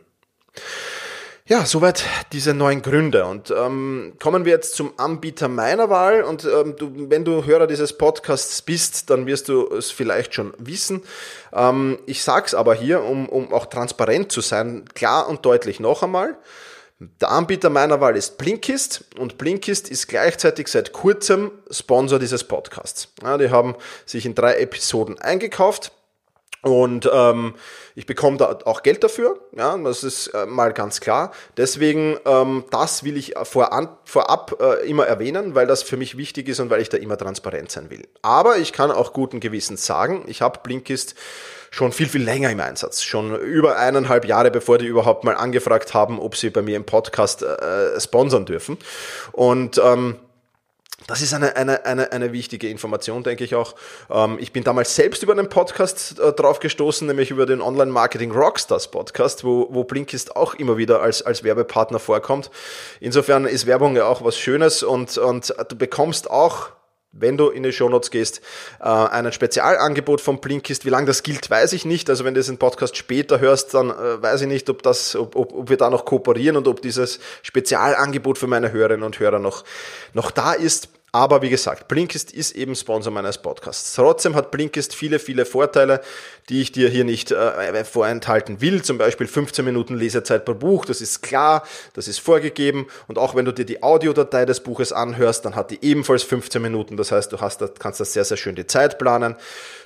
Ja, 1.48 1.66
soweit 1.66 2.04
diese 2.30 2.54
neuen 2.54 2.82
Gründe. 2.82 3.24
Und 3.24 3.50
ähm, 3.50 4.12
kommen 4.20 4.44
wir 4.44 4.52
jetzt 4.52 4.76
zum 4.76 4.92
Anbieter 4.96 5.48
meiner 5.48 5.90
Wahl. 5.90 6.22
Und 6.22 6.44
ähm, 6.44 6.76
du, 6.76 7.10
wenn 7.10 7.24
du 7.24 7.44
Hörer 7.44 7.66
dieses 7.66 7.98
Podcasts 7.98 8.62
bist, 8.62 9.10
dann 9.10 9.26
wirst 9.26 9.48
du 9.48 9.66
es 9.74 9.90
vielleicht 9.90 10.34
schon 10.34 10.54
wissen. 10.58 11.02
Ähm, 11.52 11.98
ich 12.06 12.22
sag's 12.22 12.54
aber 12.54 12.74
hier, 12.74 13.02
um, 13.02 13.28
um 13.28 13.52
auch 13.52 13.66
transparent 13.66 14.30
zu 14.30 14.40
sein, 14.40 14.84
klar 14.94 15.28
und 15.28 15.44
deutlich 15.44 15.80
noch 15.80 16.04
einmal. 16.04 16.38
Der 17.20 17.32
Anbieter 17.32 17.70
meiner 17.70 18.00
Wahl 18.00 18.16
ist 18.16 18.38
Blinkist 18.38 19.04
und 19.18 19.36
Blinkist 19.36 19.90
ist 19.90 20.06
gleichzeitig 20.06 20.68
seit 20.68 20.92
kurzem 20.92 21.50
Sponsor 21.72 22.20
dieses 22.20 22.44
Podcasts. 22.44 23.08
Ja, 23.20 23.36
die 23.36 23.50
haben 23.50 23.74
sich 24.06 24.24
in 24.26 24.36
drei 24.36 24.58
Episoden 24.58 25.18
eingekauft 25.18 25.90
und 26.62 27.10
ähm, 27.12 27.54
ich 27.96 28.06
bekomme 28.06 28.36
da 28.36 28.58
auch 28.64 28.84
Geld 28.84 29.02
dafür, 29.02 29.40
ja, 29.56 29.76
das 29.78 30.04
ist 30.04 30.28
äh, 30.28 30.46
mal 30.46 30.72
ganz 30.72 31.00
klar. 31.00 31.32
Deswegen, 31.56 32.16
ähm, 32.24 32.64
das 32.70 33.02
will 33.02 33.16
ich 33.16 33.34
voran, 33.42 33.88
vorab 34.04 34.60
äh, 34.60 34.88
immer 34.88 35.04
erwähnen, 35.04 35.56
weil 35.56 35.66
das 35.66 35.82
für 35.82 35.96
mich 35.96 36.16
wichtig 36.16 36.48
ist 36.48 36.60
und 36.60 36.70
weil 36.70 36.80
ich 36.80 36.88
da 36.88 36.98
immer 36.98 37.18
transparent 37.18 37.72
sein 37.72 37.90
will. 37.90 38.06
Aber 38.22 38.58
ich 38.58 38.72
kann 38.72 38.92
auch 38.92 39.12
guten 39.12 39.40
Gewissens 39.40 39.84
sagen, 39.84 40.22
ich 40.28 40.40
habe 40.40 40.60
Blinkist 40.62 41.16
schon 41.72 41.90
viel, 41.90 42.08
viel 42.08 42.22
länger 42.22 42.50
im 42.50 42.60
Einsatz. 42.60 43.02
Schon 43.02 43.34
über 43.40 43.76
eineinhalb 43.78 44.24
Jahre, 44.24 44.52
bevor 44.52 44.78
die 44.78 44.86
überhaupt 44.86 45.24
mal 45.24 45.34
angefragt 45.34 45.94
haben, 45.94 46.20
ob 46.20 46.36
sie 46.36 46.50
bei 46.50 46.62
mir 46.62 46.76
im 46.76 46.84
Podcast 46.84 47.42
äh, 47.42 47.98
sponsern 48.00 48.46
dürfen. 48.46 48.78
Und 49.32 49.80
ähm, 49.82 50.16
das 51.06 51.20
ist 51.20 51.34
eine, 51.34 51.56
eine, 51.56 51.84
eine, 51.84 52.12
eine 52.12 52.32
wichtige 52.32 52.68
Information, 52.68 53.22
denke 53.22 53.44
ich 53.44 53.54
auch. 53.54 53.74
Ähm, 54.10 54.38
ich 54.40 54.52
bin 54.52 54.64
damals 54.64 54.94
selbst 54.94 55.22
über 55.22 55.32
einen 55.32 55.48
Podcast 55.48 56.18
äh, 56.18 56.32
drauf 56.32 56.60
gestoßen, 56.60 57.06
nämlich 57.06 57.30
über 57.30 57.46
den 57.46 57.60
Online-Marketing 57.60 58.30
Rockstars 58.30 58.88
Podcast, 58.88 59.44
wo, 59.44 59.68
wo 59.70 59.84
Blinkist 59.84 60.36
auch 60.36 60.54
immer 60.54 60.76
wieder 60.76 61.02
als, 61.02 61.22
als 61.22 61.42
Werbepartner 61.42 61.98
vorkommt. 61.98 62.50
Insofern 63.00 63.46
ist 63.46 63.66
Werbung 63.66 63.96
ja 63.96 64.06
auch 64.06 64.24
was 64.24 64.38
Schönes 64.38 64.82
und, 64.82 65.18
und 65.18 65.54
du 65.68 65.76
bekommst 65.76 66.30
auch 66.30 66.70
wenn 67.12 67.36
du 67.36 67.48
in 67.48 67.62
die 67.62 67.72
Shownotes 67.72 68.10
gehst, 68.10 68.40
äh, 68.80 68.84
ein 68.84 69.30
Spezialangebot 69.30 70.20
von 70.20 70.40
Blinkist. 70.40 70.84
Wie 70.84 70.90
lange 70.90 71.06
das 71.06 71.22
gilt, 71.22 71.50
weiß 71.50 71.74
ich 71.74 71.84
nicht. 71.84 72.08
Also 72.10 72.24
wenn 72.24 72.34
du 72.34 72.40
diesen 72.40 72.58
Podcast 72.58 72.96
später 72.96 73.38
hörst, 73.38 73.74
dann 73.74 73.90
äh, 73.90 74.22
weiß 74.22 74.42
ich 74.42 74.48
nicht, 74.48 74.68
ob 74.70 74.82
das, 74.82 75.14
ob, 75.14 75.36
ob, 75.36 75.52
ob 75.52 75.68
wir 75.68 75.76
da 75.76 75.90
noch 75.90 76.04
kooperieren 76.04 76.56
und 76.56 76.66
ob 76.66 76.80
dieses 76.82 77.20
Spezialangebot 77.42 78.38
für 78.38 78.46
meine 78.46 78.72
Hörerinnen 78.72 79.04
und 79.04 79.18
Hörer 79.20 79.38
noch, 79.38 79.64
noch 80.14 80.30
da 80.30 80.52
ist. 80.54 80.88
Aber 81.14 81.42
wie 81.42 81.50
gesagt, 81.50 81.88
Blinkist 81.88 82.32
ist 82.32 82.52
eben 82.56 82.74
Sponsor 82.74 83.12
meines 83.12 83.36
Podcasts. 83.36 83.92
Trotzdem 83.96 84.34
hat 84.34 84.50
Blinkist 84.50 84.94
viele, 84.94 85.18
viele 85.18 85.44
Vorteile, 85.44 86.00
die 86.48 86.62
ich 86.62 86.72
dir 86.72 86.88
hier 86.88 87.04
nicht 87.04 87.30
äh, 87.30 87.84
vorenthalten 87.84 88.62
will. 88.62 88.80
Zum 88.80 88.96
Beispiel 88.96 89.26
15 89.26 89.62
Minuten 89.62 89.94
Lesezeit 89.94 90.46
pro 90.46 90.54
Buch, 90.54 90.86
das 90.86 91.02
ist 91.02 91.20
klar, 91.20 91.64
das 91.92 92.08
ist 92.08 92.18
vorgegeben. 92.18 92.86
Und 93.08 93.18
auch 93.18 93.34
wenn 93.34 93.44
du 93.44 93.52
dir 93.52 93.66
die 93.66 93.82
Audiodatei 93.82 94.46
des 94.46 94.60
Buches 94.60 94.90
anhörst, 94.90 95.44
dann 95.44 95.54
hat 95.54 95.70
die 95.70 95.80
ebenfalls 95.82 96.22
15 96.22 96.62
Minuten. 96.62 96.96
Das 96.96 97.12
heißt, 97.12 97.30
du 97.30 97.42
hast, 97.42 97.60
kannst 97.78 98.00
da 98.00 98.06
sehr, 98.06 98.24
sehr 98.24 98.38
schön 98.38 98.54
die 98.54 98.66
Zeit 98.66 98.98
planen. 98.98 99.36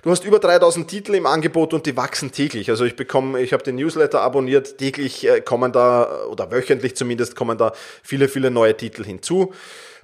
Du 0.03 0.13
hast 0.13 0.25
über 0.25 0.39
3000 0.39 0.87
Titel 0.87 1.17
im 1.17 1.27
Angebot 1.27 1.75
und 1.75 1.87
die 1.87 1.97
wachsen 1.97 2.31
täglich. 2.31 2.71
Also 2.71 2.85
ich 2.85 2.95
bekomme, 2.95 3.41
ich 3.41 3.53
habe 3.53 3.65
den 3.65 3.75
Newsletter 3.75 4.21
abonniert, 4.21 4.79
täglich 4.79 5.27
äh, 5.27 5.41
kommen 5.41 5.73
da, 5.73 6.25
oder 6.31 6.53
wöchentlich 6.53 6.95
zumindest, 6.95 7.35
kommen 7.35 7.59
da 7.59 7.73
viele, 8.05 8.29
viele 8.29 8.53
neue 8.53 8.77
Titel 8.77 9.03
hinzu. 9.03 9.53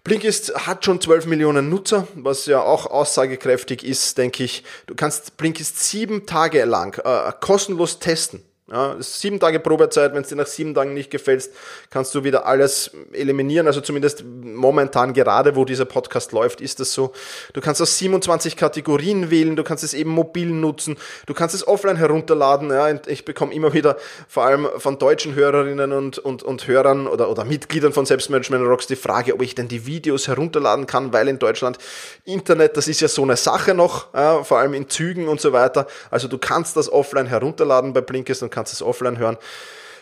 Blinkist 0.04 0.66
hat 0.66 0.84
schon 0.84 1.00
12 1.00 1.26
Millionen 1.26 1.68
Nutzer, 1.68 2.08
was 2.14 2.46
ja 2.46 2.60
auch 2.60 2.86
aussagekräftig 2.86 3.84
ist, 3.84 4.18
denke 4.18 4.42
ich. 4.42 4.64
Du 4.86 4.96
kannst 4.96 5.36
Blinkist 5.36 5.78
sieben 5.78 6.26
Tage 6.26 6.64
lang 6.64 6.98
äh, 7.04 7.32
kostenlos 7.40 8.00
testen. 8.00 8.42
Ja, 8.72 8.96
sieben 9.00 9.38
Tage 9.38 9.60
Probezeit, 9.60 10.14
wenn 10.14 10.22
es 10.22 10.28
dir 10.28 10.36
nach 10.36 10.46
sieben 10.46 10.72
Tagen 10.72 10.94
nicht 10.94 11.10
gefällt, 11.10 11.50
kannst 11.90 12.14
du 12.14 12.24
wieder 12.24 12.46
alles 12.46 12.90
eliminieren. 13.12 13.66
Also 13.66 13.82
zumindest 13.82 14.24
momentan 14.24 15.12
gerade, 15.12 15.56
wo 15.56 15.66
dieser 15.66 15.84
Podcast 15.84 16.32
läuft, 16.32 16.62
ist 16.62 16.80
das 16.80 16.94
so. 16.94 17.12
Du 17.52 17.60
kannst 17.60 17.82
aus 17.82 17.98
27 17.98 18.56
Kategorien 18.56 19.30
wählen, 19.30 19.56
du 19.56 19.62
kannst 19.62 19.84
es 19.84 19.92
eben 19.92 20.08
mobil 20.08 20.48
nutzen, 20.48 20.96
du 21.26 21.34
kannst 21.34 21.54
es 21.54 21.68
offline 21.68 21.96
herunterladen. 21.96 22.70
Ja, 22.70 22.88
ich 23.08 23.26
bekomme 23.26 23.52
immer 23.52 23.74
wieder 23.74 23.98
vor 24.26 24.44
allem 24.44 24.66
von 24.78 24.98
deutschen 24.98 25.34
Hörerinnen 25.34 25.92
und, 25.92 26.18
und, 26.18 26.42
und 26.42 26.66
Hörern 26.66 27.06
oder, 27.08 27.28
oder 27.28 27.44
Mitgliedern 27.44 27.92
von 27.92 28.06
Selbstmanagement 28.06 28.66
Rocks 28.66 28.86
die 28.86 28.96
Frage, 28.96 29.34
ob 29.34 29.42
ich 29.42 29.54
denn 29.54 29.68
die 29.68 29.84
Videos 29.84 30.28
herunterladen 30.28 30.86
kann, 30.86 31.12
weil 31.12 31.28
in 31.28 31.38
Deutschland 31.38 31.76
Internet, 32.24 32.78
das 32.78 32.88
ist 32.88 33.02
ja 33.02 33.08
so 33.08 33.22
eine 33.22 33.36
Sache 33.36 33.74
noch, 33.74 34.14
ja, 34.14 34.42
vor 34.44 34.60
allem 34.60 34.72
in 34.72 34.88
Zügen 34.88 35.28
und 35.28 35.42
so 35.42 35.52
weiter. 35.52 35.86
Also 36.10 36.26
du 36.26 36.38
kannst 36.38 36.78
das 36.78 36.90
offline 36.90 37.26
herunterladen 37.26 37.92
bei 37.92 38.00
Blinkist 38.00 38.42
und 38.42 38.48
kannst 38.48 38.61
es 38.70 38.82
offline 38.82 39.18
hören. 39.18 39.38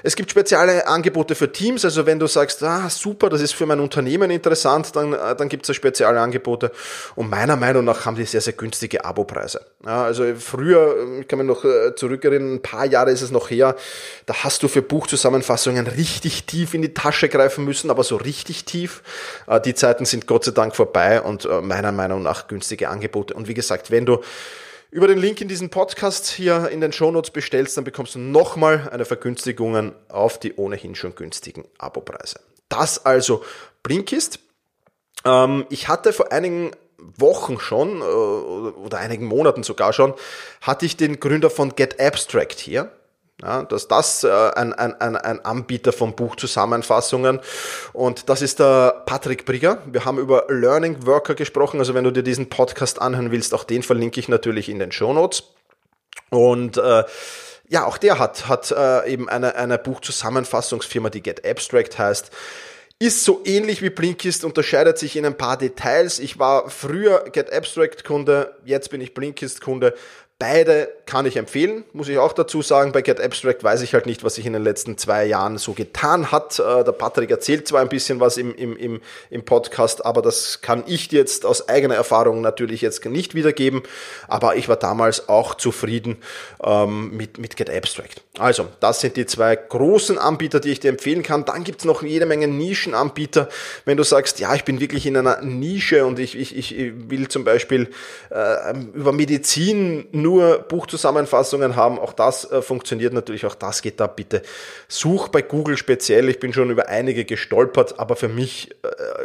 Es 0.03 0.17
gibt 0.17 0.31
spezielle 0.31 0.87
Angebote 0.87 1.35
für 1.35 1.53
Teams, 1.53 1.85
also 1.85 2.07
wenn 2.07 2.19
du 2.19 2.27
sagst, 2.27 2.63
ah, 2.63 2.89
super, 2.89 3.29
das 3.29 3.43
ist 3.43 3.53
für 3.53 3.67
mein 3.67 3.81
Unternehmen 3.81 4.31
interessant, 4.31 4.97
dann, 4.97 5.13
äh, 5.13 5.37
dann 5.37 5.49
gibt 5.49 5.69
es 5.69 5.77
spezielle 5.77 6.21
Angebote. 6.21 6.73
Und 7.17 7.29
meiner 7.29 7.57
Meinung 7.57 7.85
nach 7.85 8.07
haben 8.07 8.17
die 8.17 8.25
sehr, 8.25 8.41
sehr 8.41 8.55
günstige 8.55 9.05
Abopreise. 9.05 9.61
Ja, 9.85 10.05
also 10.05 10.25
früher, 10.39 10.97
ich 11.21 11.29
kann 11.29 11.39
mich 11.39 11.49
noch 11.49 11.65
äh, 11.65 11.95
zurückerinnern, 11.95 12.55
ein 12.55 12.63
paar 12.63 12.87
Jahre 12.87 13.11
ist 13.11 13.23
es 13.23 13.31
noch 13.31 13.51
her, 13.51 13.77
da 14.27 14.35
hast 14.35 14.63
du 14.63 14.69
für 14.69 14.83
Buchzusammenfassungen 14.83 15.87
richtig 15.87 16.45
tief 16.45 16.73
in 16.75 16.83
die 16.83 16.95
Tasche 16.95 17.29
greifen 17.29 17.65
müssen, 17.65 17.91
aber 17.91 18.05
so 18.05 18.17
richtig 18.17 18.65
tief. 18.65 19.03
Äh, 19.47 19.61
die 19.61 19.75
Zeiten 19.75 20.07
sind 20.07 20.27
Gott 20.27 20.45
sei 20.45 20.53
Dank 20.53 20.75
vorbei 20.75 21.21
und 21.21 21.49
meiner 21.63 21.93
Meinung 21.93 22.23
nach 22.23 22.49
günstige 22.49 22.89
Angebote. 22.89 23.35
Und 23.35 23.49
wie 23.49 23.55
gesagt, 23.55 23.91
wenn 23.91 24.07
du 24.07 24.21
über 24.91 25.07
den 25.07 25.19
Link 25.19 25.41
in 25.41 25.49
diesem 25.49 25.71
Podcast 25.71 26.29
hier 26.29 26.69
in 26.69 26.81
den 26.81 26.93
Shownotes 26.93 27.31
bestellst, 27.31 27.77
dann 27.77 27.85
bekommst 27.85 28.15
du 28.15 28.19
nochmal 28.19 28.89
eine 28.91 29.05
Vergünstigung 29.05 29.93
auf 30.09 30.39
die 30.39 30.55
ohnehin 30.55 30.95
schon 30.95 31.15
günstigen 31.15 31.65
Abopreise. 31.79 32.41
Das 32.69 33.05
also 33.05 33.45
Blinkist. 33.83 34.41
Ähm, 35.25 35.67
ich 35.71 35.89
hatte 35.89 36.13
vor 36.13 36.33
einigen 36.33 36.73
Wochen 36.99 37.59
schon 37.59 38.01
äh, 38.01 38.05
oder 38.05 38.99
einigen 38.99 39.27
Monaten 39.27 39.63
sogar 39.63 39.93
schon, 39.93 40.15
hatte 40.61 40.87
ich 40.87 40.97
den 40.97 41.21
Gründer 41.21 41.51
von 41.51 41.75
Get 41.77 42.01
Abstract 42.01 42.59
hier 42.59 42.93
ja, 43.43 43.63
dass 43.63 43.89
das 43.89 44.25
äh, 44.25 44.29
ein, 44.29 44.73
ein, 44.73 44.95
ein, 45.01 45.45
Anbieter 45.45 45.93
von 45.93 46.15
Buchzusammenfassungen 46.15 47.41
und 47.93 48.29
das 48.29 48.43
ist 48.43 48.61
der 48.61 49.03
Patrick 49.07 49.45
Brigger. 49.47 49.79
Wir 49.87 50.05
haben 50.05 50.19
über 50.19 50.47
Learning 50.49 51.07
Worker 51.07 51.35
gesprochen, 51.35 51.79
also 51.79 51.95
wenn 51.95 52.05
du 52.05 52.11
dir 52.11 52.23
diesen 52.23 52.49
Podcast 52.49 53.01
anhören 53.01 53.31
willst, 53.31 53.55
auch 53.55 53.65
den 53.65 53.83
verlinke 53.83 54.21
ich 54.21 54.29
natürlich 54.29 54.69
in 54.69 54.79
den 54.79 54.93
Show 54.93 55.13
Notes. 55.13 55.45
Und 56.31 56.77
äh, 56.77 57.05
ja, 57.69 57.87
auch 57.87 57.99
der 57.99 58.19
hat, 58.19 58.49
hat 58.49 58.73
äh, 58.73 59.09
eben 59.11 59.29
eine, 59.29 59.55
eine 59.55 59.79
Buchzusammenfassungsfirma, 59.79 61.09
die 61.09 61.23
Get 61.23 61.47
Abstract 61.47 61.99
heißt. 61.99 62.31
Ist 62.99 63.25
so 63.25 63.41
ähnlich 63.45 63.81
wie 63.81 63.91
Blinkist, 63.91 64.45
unterscheidet 64.45 64.99
sich 64.99 65.17
in 65.17 65.25
ein 65.25 65.39
paar 65.39 65.57
Details. 65.57 66.19
Ich 66.19 66.39
war 66.39 66.69
früher 66.69 67.25
Get 67.33 67.53
Abstract 67.53 68.05
Kunde, 68.05 68.57
jetzt 68.65 68.91
bin 68.91 69.01
ich 69.01 69.15
Blinkist 69.15 69.61
Kunde. 69.61 69.95
Beide 70.41 70.89
kann 71.05 71.27
ich 71.27 71.37
empfehlen, 71.37 71.85
muss 71.93 72.09
ich 72.09 72.17
auch 72.17 72.33
dazu 72.33 72.63
sagen. 72.63 72.93
Bei 72.93 73.03
Get 73.03 73.21
Abstract 73.21 73.63
weiß 73.63 73.83
ich 73.83 73.93
halt 73.93 74.07
nicht, 74.07 74.25
was 74.25 74.37
sich 74.37 74.47
in 74.47 74.55
den 74.55 74.65
letzten 74.65 74.97
zwei 74.97 75.27
Jahren 75.27 75.59
so 75.59 75.75
getan 75.75 76.33
hat. 76.33 76.59
Äh, 76.59 76.83
der 76.83 76.93
Patrick 76.93 77.31
erzählt 77.31 77.69
zwar 77.69 77.83
ein 77.83 77.91
bisschen 77.91 78.21
was 78.21 78.39
im, 78.39 78.55
im, 78.55 78.75
im, 78.79 79.03
im 79.29 79.45
Podcast, 79.45 80.03
aber 80.07 80.23
das 80.23 80.63
kann 80.63 80.83
ich 80.87 81.13
jetzt 81.13 81.45
aus 81.45 81.69
eigener 81.69 81.97
Erfahrung 81.97 82.41
natürlich 82.41 82.81
jetzt 82.81 83.05
nicht 83.05 83.35
wiedergeben. 83.35 83.83
Aber 84.29 84.57
ich 84.57 84.67
war 84.67 84.77
damals 84.77 85.29
auch 85.29 85.57
zufrieden 85.57 86.17
ähm, 86.65 87.15
mit, 87.15 87.37
mit 87.37 87.59
Get 87.59 87.69
Abstract. 87.69 88.23
Also, 88.39 88.69
das 88.81 89.01
sind 89.01 89.17
die 89.19 89.27
zwei 89.27 89.55
großen 89.57 90.17
Anbieter, 90.17 90.59
die 90.59 90.71
ich 90.71 90.81
dir 90.81 90.89
empfehlen 90.89 91.23
kann. 91.23 91.45
Dann 91.45 91.65
gibt's 91.65 91.85
noch 91.85 92.03
jede 92.03 92.25
Menge 92.25 92.49
Nischenanbieter. 92.49 93.51
Wenn 93.85 93.99
du 93.99 94.05
sagst, 94.05 94.41
ja, 94.41 94.55
ich 94.55 94.65
bin 94.65 94.81
wirklich 94.81 95.05
in 95.05 95.19
einer 95.19 95.43
Nische 95.43 96.07
und 96.07 96.19
ich, 96.19 96.35
ich, 96.39 96.57
ich 96.57 96.93
will 97.11 97.29
zum 97.29 97.45
Beispiel 97.45 97.91
äh, 98.31 98.75
über 98.95 99.13
Medizin 99.13 100.09
nur 100.13 100.30
nur 100.31 100.59
Buchzusammenfassungen 100.59 101.75
haben. 101.75 101.99
Auch 101.99 102.13
das 102.13 102.51
äh, 102.51 102.63
funktioniert 102.63 103.13
natürlich, 103.13 103.45
auch 103.47 103.57
das 103.57 103.83
geht 103.83 103.99
da 103.99 104.07
bitte. 104.07 104.43
Such 104.87 105.29
bei 105.29 105.43
Google 105.43 105.77
speziell. 105.77 106.29
Ich 106.29 106.39
bin 106.39 106.53
schon 106.53 106.71
über 106.71 106.89
einige 106.89 107.25
gestolpert, 107.25 107.99
aber 107.99 108.15
für 108.15 108.29
mich, 108.29 108.71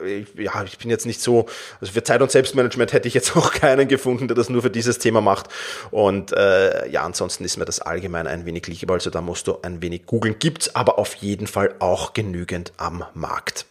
äh, 0.02 0.22
ich, 0.22 0.28
ja, 0.36 0.64
ich 0.64 0.80
bin 0.80 0.90
jetzt 0.90 1.06
nicht 1.06 1.22
so, 1.22 1.46
also 1.80 1.94
für 1.94 2.04
Zeit- 2.04 2.22
und 2.22 2.32
Selbstmanagement 2.32 2.92
hätte 2.94 3.08
ich 3.08 3.14
jetzt 3.14 3.38
auch 3.38 3.52
keinen 3.52 3.88
gefunden, 3.88 4.28
der 4.28 4.36
das 4.36 4.50
nur 4.50 4.64
für 4.64 4.72
dieses 4.72 4.98
Thema 4.98 5.22
macht. 5.22 5.48
Und 5.92 6.32
äh, 6.34 6.90
ja, 6.90 7.04
ansonsten 7.04 7.46
ist 7.46 7.58
mir 7.58 7.66
das 7.66 7.80
allgemein 7.80 8.26
ein 8.26 8.46
wenig 8.46 8.66
lieber. 8.68 8.96
Also 8.96 9.12
da 9.12 9.22
musst 9.22 9.48
du 9.48 9.60
ein 9.62 9.82
wenig 9.84 10.08
googeln. 10.08 10.40
Gibt's 10.40 10.76
aber 10.76 10.98
auf 10.98 11.14
jeden 11.16 11.46
Fall 11.46 11.76
auch 11.80 12.14
genügend 12.14 12.74
am 12.78 13.06
Markt. 13.14 13.68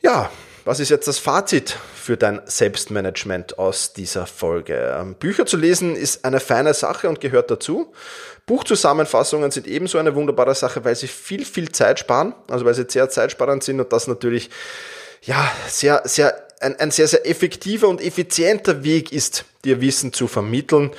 Ja, 0.00 0.30
was 0.64 0.80
ist 0.80 0.90
jetzt 0.90 1.08
das 1.08 1.18
Fazit 1.18 1.76
für 1.94 2.16
dein 2.16 2.40
Selbstmanagement 2.44 3.58
aus 3.58 3.92
dieser 3.92 4.26
Folge? 4.26 4.96
Ähm, 4.98 5.14
Bücher 5.14 5.46
zu 5.46 5.56
lesen 5.56 5.96
ist 5.96 6.24
eine 6.24 6.40
feine 6.40 6.74
Sache 6.74 7.08
und 7.08 7.20
gehört 7.20 7.50
dazu. 7.50 7.92
Buchzusammenfassungen 8.46 9.50
sind 9.50 9.66
ebenso 9.66 9.98
eine 9.98 10.14
wunderbare 10.14 10.54
Sache, 10.54 10.84
weil 10.84 10.94
sie 10.94 11.08
viel, 11.08 11.44
viel 11.44 11.72
Zeit 11.72 11.98
sparen, 11.98 12.34
also 12.48 12.64
weil 12.64 12.74
sie 12.74 12.84
sehr 12.88 13.08
zeitsparend 13.08 13.62
sind 13.64 13.80
und 13.80 13.92
das 13.92 14.06
natürlich 14.06 14.50
ja 15.22 15.50
sehr, 15.68 16.02
sehr 16.04 16.34
ein, 16.60 16.78
ein 16.78 16.90
sehr, 16.90 17.08
sehr 17.08 17.28
effektiver 17.28 17.88
und 17.88 18.00
effizienter 18.00 18.84
Weg 18.84 19.12
ist, 19.12 19.44
dir 19.64 19.80
Wissen 19.80 20.12
zu 20.12 20.28
vermitteln. 20.28 20.92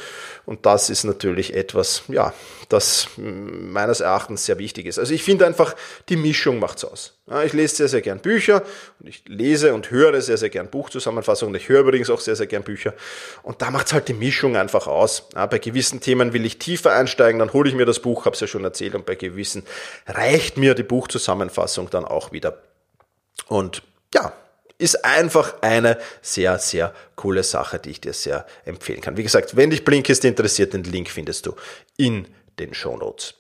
Und 0.46 0.66
das 0.66 0.90
ist 0.90 1.06
natürlich 1.06 1.56
etwas, 1.56 2.04
ja, 2.10 2.34
das 2.68 3.08
meines 3.18 4.02
Erachtens 4.02 4.46
sehr 4.46 4.58
wichtig 4.58 4.88
ist. 4.88 5.00
Also 5.00 5.14
ich 5.14 5.24
finde 5.24 5.46
einfach, 5.46 5.74
die 6.10 6.18
Mischung 6.18 6.60
macht's 6.60 6.84
aus. 6.84 7.18
ich 7.46 7.54
lese 7.54 7.76
sehr, 7.76 7.88
sehr 7.88 8.02
gern 8.02 8.20
Bücher 8.20 8.62
und 9.00 9.08
ich 9.08 9.24
lese 9.26 9.74
und 9.74 9.90
höre 9.90 10.22
sehr, 10.22 10.38
sehr 10.38 10.50
gern 10.50 10.70
Buchzusammenfassungen. 10.70 11.56
Ich 11.56 11.70
höre 11.70 11.82
übrigens 11.82 12.10
auch 12.10 12.20
sehr, 12.20 12.36
sehr 12.36 12.48
gern 12.48 12.64
Bücher. 12.64 12.94
Und 13.44 13.62
da 13.62 13.72
macht's 13.72 13.94
halt 13.94 14.10
die 14.10 14.14
Mischung 14.14 14.58
einfach 14.58 14.88
aus. 14.88 15.30
bei 15.34 15.60
gewissen 15.60 16.02
Themen 16.02 16.34
will 16.34 16.46
ich 16.46 16.60
tiefer 16.60 16.92
einsteigen, 16.92 17.40
dann 17.40 17.54
hole 17.54 17.70
ich 17.70 17.76
mir 17.76 17.86
das 17.86 18.00
Buch, 18.00 18.26
habe 18.26 18.34
es 18.34 18.42
ja 18.42 18.48
schon 18.48 18.66
erzählt, 18.66 18.96
und 18.96 19.06
bei 19.06 19.16
gewissen 19.16 19.64
reicht 20.08 20.58
mir 20.58 20.76
die 20.76 20.84
Buchzusammenfassung 20.84 21.90
dann 21.90 22.04
auch 22.04 22.34
wieder. 22.34 22.62
Und 23.48 23.82
ja, 24.14 24.34
ist 24.84 25.06
einfach 25.06 25.62
eine 25.62 25.98
sehr, 26.22 26.60
sehr 26.60 26.94
coole 27.16 27.44
Sache, 27.44 27.80
die 27.80 27.92
ich 27.92 28.02
dir 28.02 28.12
sehr 28.14 28.46
empfehlen 28.66 29.00
kann. 29.00 29.16
Wie 29.16 29.24
gesagt, 29.24 29.56
wenn 29.56 29.70
dich 29.70 29.86
Blinkist 29.86 30.26
interessiert, 30.26 30.74
den 30.74 30.84
Link 30.84 31.10
findest 31.10 31.46
du 31.46 31.56
in 31.96 32.28
den 32.60 32.74
Show 32.74 32.98
Notes. 32.98 33.36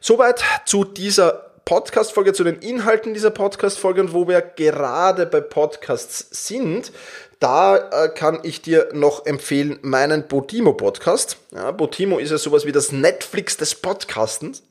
Soweit 0.00 0.42
zu 0.64 0.84
dieser 0.84 1.45
Podcast-Folge, 1.66 2.32
zu 2.32 2.44
den 2.44 2.60
Inhalten 2.60 3.12
dieser 3.12 3.30
Podcast-Folge 3.30 4.00
und 4.00 4.14
wo 4.14 4.28
wir 4.28 4.40
gerade 4.40 5.26
bei 5.26 5.40
Podcasts 5.40 6.46
sind. 6.46 6.92
Da 7.40 8.04
äh, 8.04 8.08
kann 8.08 8.38
ich 8.44 8.62
dir 8.62 8.90
noch 8.92 9.26
empfehlen 9.26 9.80
meinen 9.82 10.28
Botimo 10.28 10.74
Podcast. 10.74 11.38
Ja, 11.52 11.72
Botimo 11.72 12.18
ist 12.18 12.30
ja 12.30 12.38
sowas 12.38 12.66
wie 12.66 12.72
das 12.72 12.92
Netflix 12.92 13.56
des 13.56 13.74
Podcastens. 13.74 14.62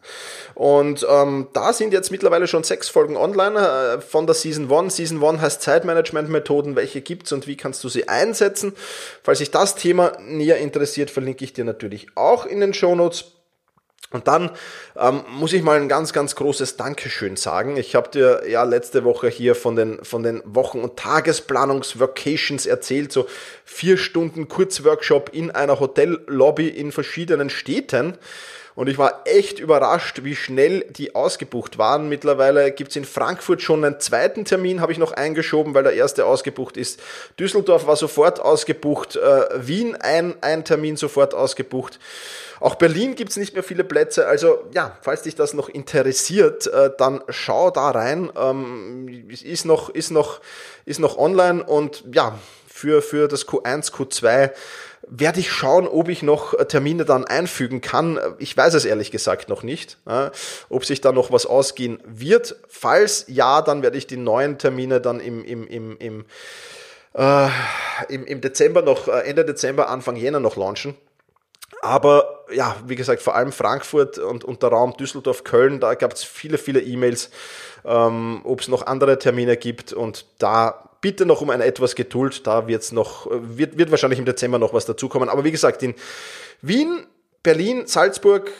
Und 0.53 1.05
ähm, 1.09 1.47
da 1.51 1.73
sind 1.73 1.91
jetzt 1.91 2.11
mittlerweile 2.11 2.47
schon 2.47 2.63
sechs 2.63 2.87
Folgen 2.87 3.17
online 3.17 3.59
äh, 3.59 3.99
von 3.99 4.25
der 4.25 4.33
Season 4.33 4.71
1. 4.71 4.95
Season 4.95 5.21
1 5.21 5.41
heißt 5.41 5.61
Zeitmanagement-Methoden, 5.63 6.77
welche 6.77 7.01
gibt's 7.01 7.33
und 7.33 7.45
wie 7.45 7.57
kannst 7.57 7.83
du 7.83 7.89
sie 7.89 8.07
einsetzen. 8.07 8.73
Falls 9.21 9.39
sich 9.39 9.51
das 9.51 9.75
Thema 9.75 10.13
näher 10.21 10.59
interessiert, 10.59 11.11
verlinke 11.11 11.43
ich 11.43 11.51
dir 11.51 11.65
natürlich 11.65 12.07
auch 12.15 12.45
in 12.45 12.61
den 12.61 12.73
Show 12.73 12.95
Notes. 12.95 13.33
Und 14.15 14.29
dann 14.29 14.51
ähm, 14.97 15.23
muss 15.29 15.51
ich 15.51 15.61
mal 15.61 15.77
ein 15.77 15.89
ganz, 15.89 16.13
ganz 16.13 16.35
großes 16.35 16.77
Dankeschön 16.77 17.35
sagen. 17.35 17.75
Ich 17.75 17.95
habe 17.95 18.09
dir 18.09 18.43
ja 18.49 18.63
letzte 18.63 19.03
Woche 19.03 19.27
hier 19.27 19.55
von 19.55 19.75
den, 19.75 20.03
von 20.05 20.23
den 20.23 20.41
Wochen- 20.45 20.79
und 20.79 20.97
Tagesplanungs-Vacations 20.97 22.65
erzählt, 22.65 23.11
so 23.11 23.27
vier 23.65 23.97
Stunden 23.97 24.47
Kurzworkshop 24.47 25.31
in 25.33 25.51
einer 25.51 25.81
Hotellobby 25.81 26.69
in 26.69 26.93
verschiedenen 26.93 27.49
Städten. 27.49 28.17
Und 28.75 28.89
ich 28.89 28.97
war 28.97 29.21
echt 29.23 29.59
überrascht, 29.59 30.21
wie 30.23 30.35
schnell 30.35 30.85
die 30.89 31.15
ausgebucht 31.15 31.77
waren. 31.77 32.09
Mittlerweile 32.09 32.71
gibt's 32.71 32.97
in 32.97 33.05
Frankfurt 33.05 33.61
schon 33.61 33.85
einen 33.85 34.01
zweiten 34.01 34.43
Termin, 34.43 34.81
habe 34.81 34.91
ich 34.91 34.97
noch 34.97 35.13
eingeschoben, 35.13 35.73
weil 35.73 35.83
der 35.83 35.93
erste 35.93 36.25
ausgebucht 36.25 36.75
ist. 36.75 37.01
Düsseldorf 37.39 37.87
war 37.87 37.95
sofort 37.95 38.41
ausgebucht, 38.41 39.15
äh, 39.15 39.45
Wien 39.55 39.95
ein, 39.95 40.35
ein 40.41 40.65
Termin 40.65 40.97
sofort 40.97 41.33
ausgebucht. 41.33 41.99
Auch 42.59 42.75
Berlin 42.75 43.15
gibt's 43.15 43.37
nicht 43.37 43.53
mehr 43.53 43.63
viele 43.63 43.85
Plätze. 43.85 44.27
Also 44.27 44.59
ja, 44.73 44.97
falls 45.01 45.21
dich 45.21 45.35
das 45.35 45.53
noch 45.53 45.69
interessiert, 45.69 46.67
äh, 46.67 46.91
dann 46.97 47.21
schau 47.29 47.71
da 47.71 47.91
rein. 47.91 48.29
Ähm, 48.37 49.29
ist 49.29 49.65
noch, 49.65 49.89
ist 49.89 50.11
noch, 50.11 50.41
ist 50.85 50.99
noch 50.99 51.17
online 51.17 51.63
und 51.63 52.03
ja, 52.13 52.37
für, 52.75 53.01
für 53.01 53.29
das 53.29 53.47
Q1, 53.47 53.93
Q2 53.93 54.51
werde 55.07 55.39
ich 55.39 55.49
schauen, 55.49 55.87
ob 55.87 56.09
ich 56.09 56.23
noch 56.23 56.53
Termine 56.65 57.05
dann 57.05 57.23
einfügen 57.23 57.79
kann. 57.79 58.19
Ich 58.37 58.57
weiß 58.57 58.73
es 58.73 58.83
ehrlich 58.83 59.11
gesagt 59.11 59.47
noch 59.47 59.63
nicht, 59.63 59.97
ob 60.67 60.83
sich 60.83 60.99
da 60.99 61.13
noch 61.13 61.31
was 61.31 61.45
ausgehen 61.45 61.99
wird. 62.03 62.57
Falls 62.67 63.25
ja, 63.29 63.61
dann 63.61 63.81
werde 63.81 63.97
ich 63.97 64.07
die 64.07 64.17
neuen 64.17 64.57
Termine 64.57 64.99
dann 64.99 65.21
im, 65.21 65.45
im, 65.45 65.65
im, 65.67 65.97
im, 65.99 66.25
äh, 67.13 67.47
im, 68.09 68.25
im 68.25 68.41
Dezember 68.41 68.81
noch, 68.81 69.07
äh, 69.07 69.21
Ende 69.21 69.45
Dezember, 69.45 69.87
Anfang 69.87 70.17
Jänner 70.17 70.41
noch 70.41 70.57
launchen. 70.57 70.95
Aber 71.81 72.43
ja, 72.51 72.75
wie 72.87 72.97
gesagt, 72.97 73.21
vor 73.21 73.35
allem 73.35 73.53
Frankfurt 73.53 74.17
und, 74.17 74.43
und 74.43 74.63
der 74.63 74.69
Raum 74.69 74.97
Düsseldorf, 74.97 75.45
Köln, 75.45 75.79
da 75.79 75.93
gab 75.93 76.11
es 76.11 76.25
viele, 76.25 76.57
viele 76.57 76.81
E-Mails, 76.81 77.29
ähm, 77.85 78.41
ob 78.43 78.59
es 78.59 78.67
noch 78.67 78.85
andere 78.85 79.17
Termine 79.17 79.55
gibt 79.55 79.93
und 79.93 80.25
da 80.39 80.89
bitte 81.05 81.27
noch 81.27 81.41
um 81.41 81.51
ein 81.51 81.61
etwas 81.61 81.93
Geduld, 81.93 82.47
da 82.47 82.65
wird's 82.65 82.91
noch, 82.91 83.27
wird, 83.29 83.77
wird 83.77 83.91
wahrscheinlich 83.91 84.17
im 84.17 84.25
Dezember 84.25 84.57
noch 84.57 84.73
was 84.73 84.87
dazukommen. 84.87 85.29
Aber 85.29 85.43
wie 85.43 85.51
gesagt, 85.51 85.83
in 85.83 85.93
Wien, 86.63 87.05
Berlin, 87.43 87.85
Salzburg 87.85 88.51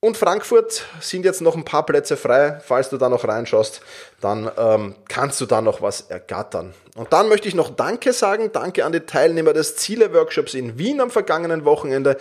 und 0.00 0.16
Frankfurt 0.16 0.86
sind 1.02 1.26
jetzt 1.26 1.42
noch 1.42 1.56
ein 1.56 1.66
paar 1.66 1.84
Plätze 1.84 2.16
frei. 2.16 2.58
Falls 2.64 2.88
du 2.88 2.96
da 2.96 3.10
noch 3.10 3.28
reinschaust, 3.28 3.82
dann 4.22 4.50
ähm, 4.56 4.94
kannst 5.10 5.42
du 5.42 5.44
da 5.44 5.60
noch 5.60 5.82
was 5.82 6.00
ergattern. 6.00 6.72
Und 6.94 7.12
dann 7.12 7.28
möchte 7.28 7.48
ich 7.48 7.54
noch 7.54 7.68
Danke 7.68 8.14
sagen. 8.14 8.48
Danke 8.50 8.86
an 8.86 8.92
die 8.92 9.00
Teilnehmer 9.00 9.52
des 9.52 9.76
Ziele-Workshops 9.76 10.54
in 10.54 10.78
Wien 10.78 11.02
am 11.02 11.10
vergangenen 11.10 11.66
Wochenende. 11.66 12.16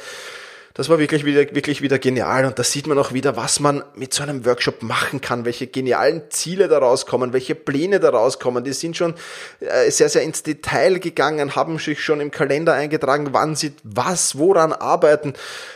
Das 0.80 0.88
war 0.88 0.98
wirklich 0.98 1.26
wieder, 1.26 1.42
wirklich 1.54 1.82
wieder 1.82 2.00
genial 2.00 2.46
und 2.46 2.58
da 2.58 2.64
sieht 2.64 2.88
man 2.88 2.98
auch 2.98 3.12
wieder, 3.12 3.36
was 3.36 3.60
man 3.60 3.84
mit 3.96 4.14
so 4.14 4.24
einem 4.24 4.46
Workshop 4.46 4.82
machen 4.82 5.20
kann, 5.20 5.44
welche 5.44 5.68
genialen 5.68 6.22
Ziele 6.30 6.70
da 6.70 6.78
rauskommen, 6.78 7.34
welche 7.34 7.54
Pläne 7.54 8.00
da 8.00 8.12
rauskommen. 8.12 8.64
Die 8.64 8.72
sind 8.72 8.96
schon 8.96 9.14
äh, 9.60 9.92
sehr, 9.92 10.08
sehr 10.08 10.22
ins 10.22 10.42
Detail 10.42 11.00
gegangen, 11.00 11.54
haben 11.58 11.80
sich 11.80 12.02
schon 12.02 12.22
im 12.22 12.32
Kalender 12.32 12.76
eingetragen, 12.76 13.28
wann 13.34 13.58
sie 13.58 13.74
was, 13.84 14.38
woran 14.38 14.72
arbeiten. 14.72 15.34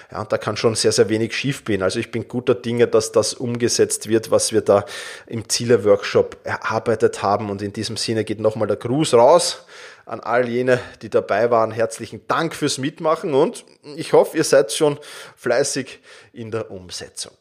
Ja, 0.10 0.22
und 0.22 0.32
da 0.32 0.38
kann 0.38 0.56
schon 0.56 0.74
sehr, 0.76 0.94
sehr 0.94 1.10
wenig 1.10 1.36
schiefgehen. 1.36 1.84
Also 1.84 2.00
ich 2.00 2.10
bin 2.10 2.30
guter 2.30 2.56
Dinge, 2.56 2.88
dass 2.88 3.12
das 3.12 3.34
umgesetzt 3.34 4.08
wird, 4.08 4.32
was 4.32 4.54
wir 4.54 4.62
da 4.62 4.86
im 5.28 5.50
Ziele-Workshop 5.50 6.38
erarbeitet 6.46 7.22
haben. 7.22 7.50
Und 7.50 7.62
in 7.62 7.74
diesem 7.74 7.98
Sinne 7.98 8.24
geht 8.24 8.40
nochmal 8.40 8.70
der 8.70 8.78
Gruß 8.78 9.16
raus 9.16 9.66
an 10.06 10.20
all 10.20 10.48
jene, 10.48 10.80
die 11.02 11.10
dabei 11.10 11.52
waren, 11.52 11.72
herzlichen 11.72 12.28
Dank 12.28 12.56
fürs 12.56 12.78
Mitmachen 12.78 13.34
und 13.34 13.66
ich 13.96 14.14
hoffe, 14.14 14.38
ihr 14.38 14.44
seid 14.44 14.72
schon 14.72 15.00
fleißig 15.36 16.00
in 16.34 16.52
der 16.52 16.72
Umsetzung. 16.72 17.34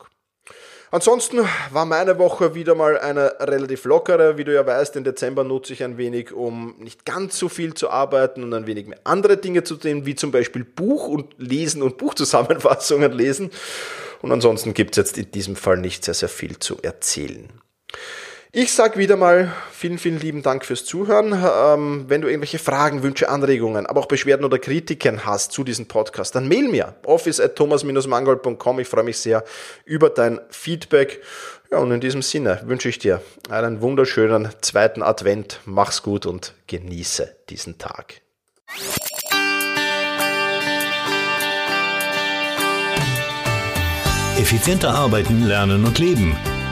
Ansonsten 0.95 1.41
war 1.71 1.87
meine 1.87 2.19
Woche 2.19 2.55
wieder 2.55 2.75
mal 2.75 2.99
eine 2.99 3.37
relativ 3.41 3.87
lockere. 3.87 4.37
Wie 4.37 4.45
du 4.45 4.53
ja 4.53 4.67
weißt, 4.67 4.95
den 4.95 5.05
Dezember 5.05 5.43
nutze 5.43 5.73
ich 5.73 5.83
ein 5.83 5.97
wenig, 5.97 6.35
um 6.35 6.75
nicht 6.79 7.07
ganz 7.07 7.39
so 7.39 7.49
viel 7.49 7.73
zu 7.73 7.89
arbeiten 7.89 8.43
und 8.45 8.53
ein 8.53 8.67
wenig 8.67 8.87
mehr 8.87 9.01
andere 9.05 9.39
Dinge 9.39 9.65
zu 9.65 9.77
tun, 9.77 10.05
wie 10.05 10.15
zum 10.15 10.33
Beispiel 10.33 10.65
Buch 10.65 11.09
und 11.09 11.35
Lesen 11.39 11.81
und 11.81 11.97
Buchzusammenfassungen 11.97 13.11
lesen. 13.11 13.51
Und 14.21 14.33
ansonsten 14.33 14.75
gibt 14.75 14.91
es 14.91 14.97
jetzt 14.99 15.17
in 15.17 15.31
diesem 15.31 15.57
Fall 15.57 15.79
nicht 15.79 16.05
sehr, 16.05 16.13
sehr 16.13 16.29
viel 16.29 16.59
zu 16.59 16.77
erzählen. 16.83 17.49
Ich 18.55 18.75
sage 18.75 18.99
wieder 18.99 19.17
mal 19.17 19.51
vielen, 19.73 19.97
vielen 19.97 20.21
lieben 20.21 20.43
Dank 20.43 20.67
fürs 20.67 20.85
Zuhören. 20.85 21.33
Ähm, 21.33 22.05
wenn 22.09 22.21
du 22.21 22.29
irgendwelche 22.29 22.59
Fragen, 22.59 23.03
Wünsche, 23.03 23.31
Anregungen, 23.31 23.87
aber 23.87 24.01
auch 24.01 24.07
Beschwerden 24.07 24.45
oder 24.45 24.59
Kritiken 24.59 25.25
hast 25.25 25.53
zu 25.53 25.65
diesem 25.65 25.87
Podcast, 25.87 26.35
dann 26.35 26.49
mail 26.49 26.69
mir 26.69 26.95
office 27.07 27.41
at 27.41 27.57
thomas-mangold.com. 27.57 28.81
Ich 28.81 28.89
freue 28.89 29.05
mich 29.05 29.17
sehr 29.17 29.43
über 29.87 30.11
dein 30.11 30.39
Feedback. 30.51 31.23
Ja, 31.71 31.79
und 31.79 31.93
in 31.93 32.03
diesem 32.03 32.21
Sinne 32.21 32.61
wünsche 32.67 32.91
ich 32.91 32.99
dir 32.99 33.23
einen 33.49 33.81
wunderschönen 33.81 34.51
zweiten 34.61 35.03
Advent. 35.03 35.61
Mach's 35.65 36.03
gut 36.03 36.27
und 36.27 36.53
genieße 36.67 37.35
diesen 37.49 37.79
Tag. 37.79 38.21
Effizienter 44.37 44.91
arbeiten, 44.91 45.47
lernen 45.47 45.87
und 45.87 45.99
leben 45.99 46.37